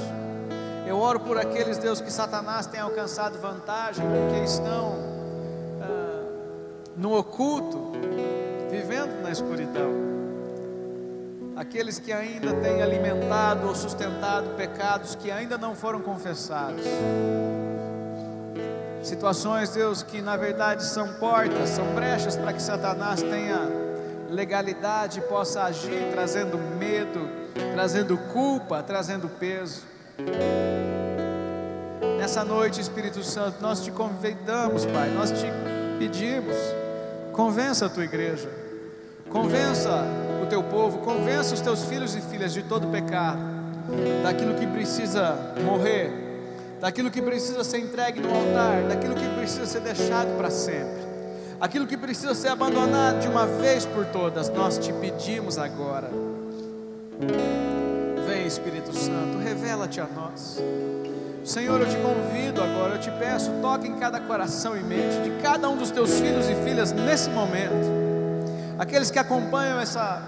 Eu 0.86 0.98
oro 0.98 1.20
por 1.20 1.36
aqueles, 1.36 1.78
Deus, 1.78 2.00
que 2.00 2.12
Satanás 2.12 2.66
tem 2.66 2.80
alcançado 2.80 3.38
vantagem, 3.38 4.04
porque 4.06 4.44
estão 4.44 4.94
ah, 5.82 6.24
no 6.96 7.16
oculto, 7.16 7.92
vivendo 8.70 9.20
na 9.22 9.30
escuridão 9.30 10.05
aqueles 11.56 11.98
que 11.98 12.12
ainda 12.12 12.52
têm 12.52 12.82
alimentado 12.82 13.66
ou 13.66 13.74
sustentado 13.74 14.50
pecados 14.56 15.14
que 15.14 15.30
ainda 15.30 15.56
não 15.56 15.74
foram 15.74 16.00
confessados. 16.00 16.84
Situações, 19.02 19.70
Deus, 19.70 20.02
que 20.02 20.20
na 20.20 20.36
verdade 20.36 20.84
são 20.84 21.14
portas, 21.14 21.70
são 21.70 21.86
brechas 21.94 22.36
para 22.36 22.52
que 22.52 22.60
Satanás 22.60 23.22
tenha 23.22 23.70
legalidade 24.28 25.20
e 25.20 25.22
possa 25.22 25.62
agir, 25.62 26.10
trazendo 26.12 26.58
medo, 26.58 27.28
trazendo 27.72 28.18
culpa, 28.32 28.82
trazendo 28.82 29.28
peso. 29.28 29.82
Nessa 32.18 32.44
noite, 32.44 32.80
Espírito 32.80 33.22
Santo, 33.22 33.62
nós 33.62 33.82
te 33.82 33.90
convidamos, 33.90 34.84
Pai, 34.84 35.08
nós 35.10 35.30
te 35.30 35.46
pedimos, 35.98 36.56
convença 37.32 37.86
a 37.86 37.88
tua 37.88 38.04
igreja, 38.04 38.50
convença 39.30 40.04
o 40.46 40.48
teu 40.48 40.62
povo, 40.62 40.98
convença 40.98 41.54
os 41.54 41.60
teus 41.60 41.84
filhos 41.84 42.14
e 42.14 42.20
filhas 42.20 42.54
de 42.54 42.62
todo 42.62 42.86
pecado, 42.86 43.40
daquilo 44.22 44.54
que 44.54 44.66
precisa 44.66 45.36
morrer, 45.64 46.10
daquilo 46.80 47.10
que 47.10 47.20
precisa 47.20 47.64
ser 47.64 47.78
entregue 47.78 48.20
no 48.20 48.28
altar, 48.28 48.84
daquilo 48.88 49.14
que 49.14 49.28
precisa 49.36 49.66
ser 49.66 49.80
deixado 49.80 50.36
para 50.36 50.50
sempre, 50.50 51.02
aquilo 51.60 51.86
que 51.86 51.96
precisa 51.96 52.34
ser 52.34 52.48
abandonado 52.48 53.20
de 53.20 53.28
uma 53.28 53.46
vez 53.46 53.84
por 53.84 54.06
todas, 54.06 54.48
nós 54.48 54.78
te 54.78 54.92
pedimos 54.92 55.58
agora. 55.58 56.10
Vem 58.26 58.46
Espírito 58.46 58.94
Santo, 58.94 59.38
revela-te 59.42 60.00
a 60.00 60.06
nós. 60.06 60.62
Senhor, 61.44 61.80
eu 61.80 61.88
te 61.88 61.96
convido 61.96 62.60
agora, 62.60 62.96
eu 62.96 63.00
te 63.00 63.10
peço, 63.12 63.52
toque 63.62 63.86
em 63.86 63.94
cada 63.98 64.20
coração 64.20 64.76
e 64.76 64.82
mente 64.82 65.22
de 65.22 65.42
cada 65.42 65.68
um 65.68 65.76
dos 65.76 65.90
teus 65.90 66.18
filhos 66.18 66.48
e 66.48 66.54
filhas 66.64 66.92
nesse 66.92 67.30
momento 67.30 68.05
aqueles 68.78 69.10
que 69.10 69.18
acompanham 69.18 69.80
essa, 69.80 70.22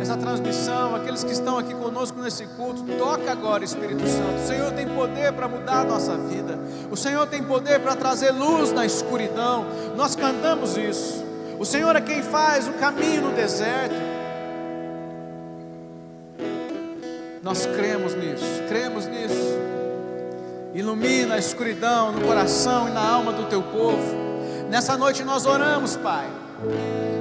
essa 0.00 0.16
transmissão, 0.16 0.94
aqueles 0.94 1.22
que 1.22 1.32
estão 1.32 1.58
aqui 1.58 1.74
conosco 1.74 2.20
nesse 2.20 2.46
culto, 2.46 2.84
toca 2.98 3.30
agora, 3.30 3.64
Espírito 3.64 4.06
Santo. 4.06 4.42
O 4.42 4.46
Senhor 4.46 4.72
tem 4.72 4.88
poder 4.88 5.32
para 5.32 5.48
mudar 5.48 5.80
a 5.80 5.84
nossa 5.84 6.16
vida, 6.16 6.58
o 6.90 6.96
Senhor 6.96 7.26
tem 7.26 7.42
poder 7.42 7.80
para 7.80 7.94
trazer 7.94 8.30
luz 8.30 8.72
na 8.72 8.86
escuridão. 8.86 9.66
Nós 9.96 10.16
cantamos 10.16 10.76
isso. 10.76 11.24
O 11.58 11.64
Senhor 11.64 11.94
é 11.94 12.00
quem 12.00 12.22
faz 12.22 12.66
o 12.66 12.72
caminho 12.72 13.22
no 13.22 13.32
deserto. 13.32 13.94
Nós 17.42 17.66
cremos 17.66 18.14
nisso, 18.14 18.44
cremos 18.68 19.06
nisso. 19.06 19.58
Ilumina 20.72 21.34
a 21.34 21.38
escuridão 21.38 22.12
no 22.12 22.26
coração 22.26 22.88
e 22.88 22.92
na 22.92 23.00
alma 23.00 23.32
do 23.32 23.46
teu 23.46 23.62
povo. 23.62 24.16
Nessa 24.70 24.96
noite 24.96 25.24
nós 25.24 25.44
oramos, 25.46 25.96
Pai 25.96 26.28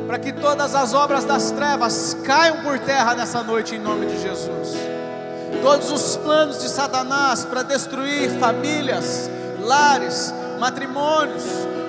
para 0.09 0.17
que 0.17 0.33
todas 0.33 0.73
as 0.73 0.95
obras 0.95 1.23
das 1.23 1.51
trevas 1.51 2.17
caiam 2.23 2.63
por 2.63 2.79
terra 2.79 3.13
nessa 3.13 3.43
noite 3.43 3.75
em 3.75 3.79
nome 3.79 4.07
de 4.07 4.19
Jesus. 4.19 4.75
Todos 5.61 5.91
os 5.91 6.17
planos 6.17 6.59
de 6.59 6.67
Satanás 6.67 7.45
para 7.45 7.61
destruir 7.61 8.31
famílias, 8.39 9.29
lares, 9.61 10.33
matrimônios, 10.59 11.43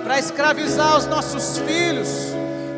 para 0.04 0.18
escravizar 0.18 0.98
os 0.98 1.06
nossos 1.06 1.56
filhos, 1.60 2.10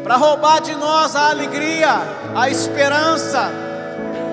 para 0.04 0.14
roubar 0.14 0.60
de 0.60 0.76
nós 0.76 1.16
a 1.16 1.30
alegria, 1.30 1.90
a 2.36 2.48
esperança. 2.48 3.50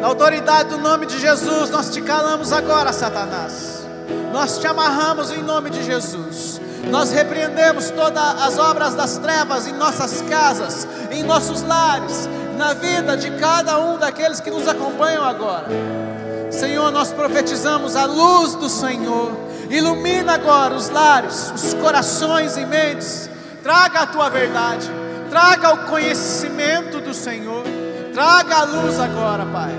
Na 0.01 0.09
autoridade 0.09 0.69
do 0.69 0.77
nome 0.77 1.07
de 1.07 1.17
Jesus, 1.19 1.71
nós 1.71 1.89
te 1.89 2.03
calamos 2.03 2.53
agora, 2.53 2.93
Satanás. 2.93 3.83
Nós 4.31 4.59
te 4.59 4.67
amarramos 4.67 5.31
em 5.31 5.41
nome 5.41 5.71
de 5.71 5.83
Jesus. 5.83 6.61
Nós 6.87 7.11
repreendemos 7.11 7.91
todas 7.91 8.41
as 8.41 8.57
obras 8.57 8.95
das 8.95 9.17
trevas 9.17 9.67
em 9.67 9.73
nossas 9.73 10.21
casas, 10.23 10.87
em 11.11 11.23
nossos 11.23 11.61
lares, 11.61 12.27
na 12.57 12.73
vida 12.73 13.15
de 13.15 13.31
cada 13.31 13.79
um 13.79 13.97
daqueles 13.97 14.39
que 14.39 14.49
nos 14.49 14.67
acompanham 14.67 15.23
agora. 15.23 15.67
Senhor, 16.51 16.91
nós 16.91 17.11
profetizamos 17.11 17.95
a 17.95 18.05
luz 18.05 18.55
do 18.55 18.69
Senhor. 18.69 19.31
Ilumina 19.69 20.33
agora 20.33 20.73
os 20.73 20.89
lares, 20.89 21.51
os 21.53 21.73
corações 21.75 22.57
e 22.57 22.65
mentes. 22.65 23.29
Traga 23.61 23.99
a 24.01 24.07
tua 24.07 24.29
verdade, 24.29 24.89
traga 25.29 25.73
o 25.73 25.85
conhecimento 25.89 26.99
do 26.99 27.13
Senhor. 27.13 27.63
Traga 28.13 28.57
a 28.57 28.63
luz 28.63 28.99
agora, 28.99 29.45
Pai. 29.45 29.71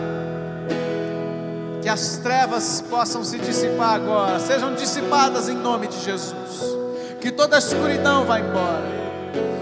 Que 1.82 1.88
as 1.88 2.18
trevas 2.18 2.84
possam 2.88 3.24
se 3.24 3.38
dissipar 3.38 3.94
agora, 3.94 4.38
sejam 4.38 4.74
dissipadas 4.74 5.48
em 5.48 5.56
nome 5.56 5.88
de 5.88 5.98
Jesus 6.04 6.79
que 7.20 7.30
toda 7.30 7.58
escuridão 7.58 8.24
vá 8.24 8.40
embora. 8.40 9.00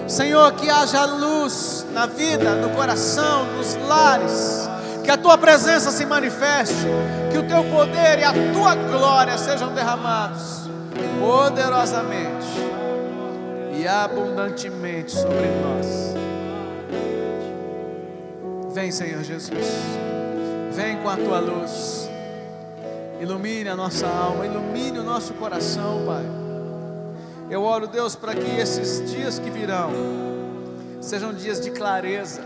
Senhor, 0.07 0.53
que 0.53 0.71
haja 0.71 1.05
luz 1.05 1.87
na 1.93 2.07
vida, 2.07 2.55
no 2.55 2.71
coração, 2.71 3.45
nos 3.57 3.75
lares, 3.87 4.69
que 5.05 5.11
a 5.11 5.17
tua 5.19 5.37
presença 5.37 5.91
se 5.91 6.07
manifeste, 6.07 6.87
que 7.31 7.37
o 7.37 7.43
teu 7.43 7.63
poder 7.65 8.21
e 8.21 8.25
a 8.25 8.33
tua 8.55 8.75
glória 8.75 9.37
sejam 9.37 9.75
derramados 9.75 10.69
poderosamente 11.21 12.47
e 13.79 13.87
abundantemente 13.87 15.13
sobre 15.13 15.49
nós. 15.63 16.15
Vem, 18.73 18.91
Senhor 18.91 19.23
Jesus, 19.23 19.67
vem 20.73 20.97
com 20.99 21.11
a 21.11 21.17
tua 21.17 21.41
luz, 21.41 22.09
ilumine 23.21 23.69
a 23.69 23.77
nossa 23.77 24.07
alma, 24.07 24.47
ilumine 24.47 25.01
o 25.01 25.03
nosso 25.03 25.35
coração, 25.35 26.05
Pai 26.07 26.48
eu 27.51 27.63
oro, 27.63 27.87
Deus, 27.87 28.15
para 28.15 28.35
que 28.35 28.61
esses 28.61 29.11
dias 29.11 29.39
que 29.39 29.49
virão 29.51 29.91
sejam 31.01 31.33
dias 31.33 31.61
de 31.61 31.71
clareza. 31.71 32.43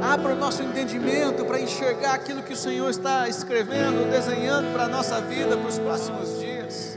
Abra 0.00 0.34
o 0.34 0.36
nosso 0.36 0.62
entendimento 0.62 1.44
para 1.44 1.60
enxergar 1.60 2.14
aquilo 2.14 2.42
que 2.42 2.52
o 2.52 2.56
Senhor 2.56 2.88
está 2.88 3.28
escrevendo, 3.28 4.08
desenhando 4.10 4.72
para 4.72 4.84
a 4.84 4.88
nossa 4.88 5.20
vida 5.20 5.56
para 5.56 5.68
os 5.68 5.78
próximos 5.78 6.38
dias. 6.38 6.96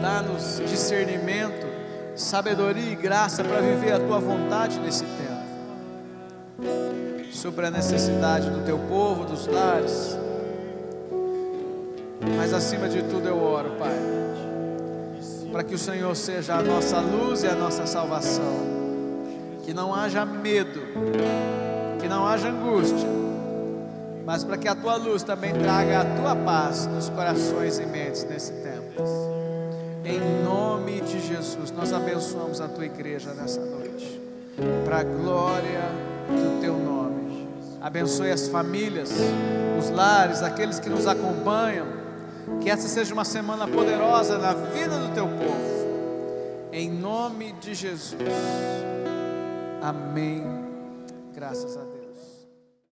Dá-nos 0.00 0.62
discernimento, 0.70 1.66
sabedoria 2.14 2.92
e 2.92 2.94
graça 2.94 3.42
para 3.42 3.60
viver 3.60 3.92
a 3.92 3.98
tua 3.98 4.20
vontade 4.20 4.78
nesse 4.78 5.04
tempo. 5.04 5.24
Sobre 7.32 7.66
a 7.66 7.70
necessidade 7.70 8.48
do 8.48 8.64
teu 8.64 8.78
povo, 8.78 9.24
dos 9.24 9.48
lares. 9.48 10.16
Mas 12.36 12.52
acima 12.52 12.88
de 12.88 13.02
tudo 13.02 13.28
eu 13.28 13.42
oro, 13.42 13.70
Pai 13.72 14.14
para 15.54 15.62
que 15.62 15.76
o 15.76 15.78
Senhor 15.78 16.16
seja 16.16 16.56
a 16.56 16.62
nossa 16.64 16.98
luz 16.98 17.44
e 17.44 17.46
a 17.46 17.54
nossa 17.54 17.86
salvação. 17.86 18.74
Que 19.62 19.72
não 19.72 19.94
haja 19.94 20.26
medo, 20.26 20.80
que 22.00 22.08
não 22.08 22.26
haja 22.26 22.48
angústia, 22.48 23.08
mas 24.26 24.42
para 24.42 24.58
que 24.58 24.66
a 24.66 24.74
tua 24.74 24.96
luz 24.96 25.22
também 25.22 25.52
traga 25.52 26.00
a 26.00 26.04
tua 26.16 26.34
paz 26.34 26.86
nos 26.86 27.08
corações 27.08 27.78
e 27.78 27.86
mentes 27.86 28.24
nesse 28.24 28.50
tempo. 28.50 29.00
Em 30.04 30.42
nome 30.42 31.00
de 31.02 31.20
Jesus, 31.24 31.70
nós 31.70 31.92
abençoamos 31.92 32.60
a 32.60 32.66
tua 32.66 32.86
igreja 32.86 33.32
nessa 33.32 33.60
noite, 33.60 34.20
para 34.84 34.98
a 34.98 35.04
glória 35.04 35.82
do 36.30 36.60
teu 36.60 36.76
nome. 36.76 37.48
Abençoe 37.80 38.32
as 38.32 38.48
famílias, 38.48 39.12
os 39.78 39.88
lares, 39.90 40.42
aqueles 40.42 40.80
que 40.80 40.90
nos 40.90 41.06
acompanham 41.06 42.03
que 42.60 42.70
essa 42.70 42.88
seja 42.88 43.12
uma 43.12 43.24
semana 43.24 43.66
poderosa 43.66 44.38
na 44.38 44.52
vida 44.52 44.98
do 44.98 45.14
teu 45.14 45.26
povo. 45.26 45.74
Em 46.72 46.90
nome 46.90 47.52
de 47.52 47.74
Jesus. 47.74 48.20
Amém. 49.80 50.42
Graças 51.34 51.76
a 51.76 51.80
Deus. 51.80 51.93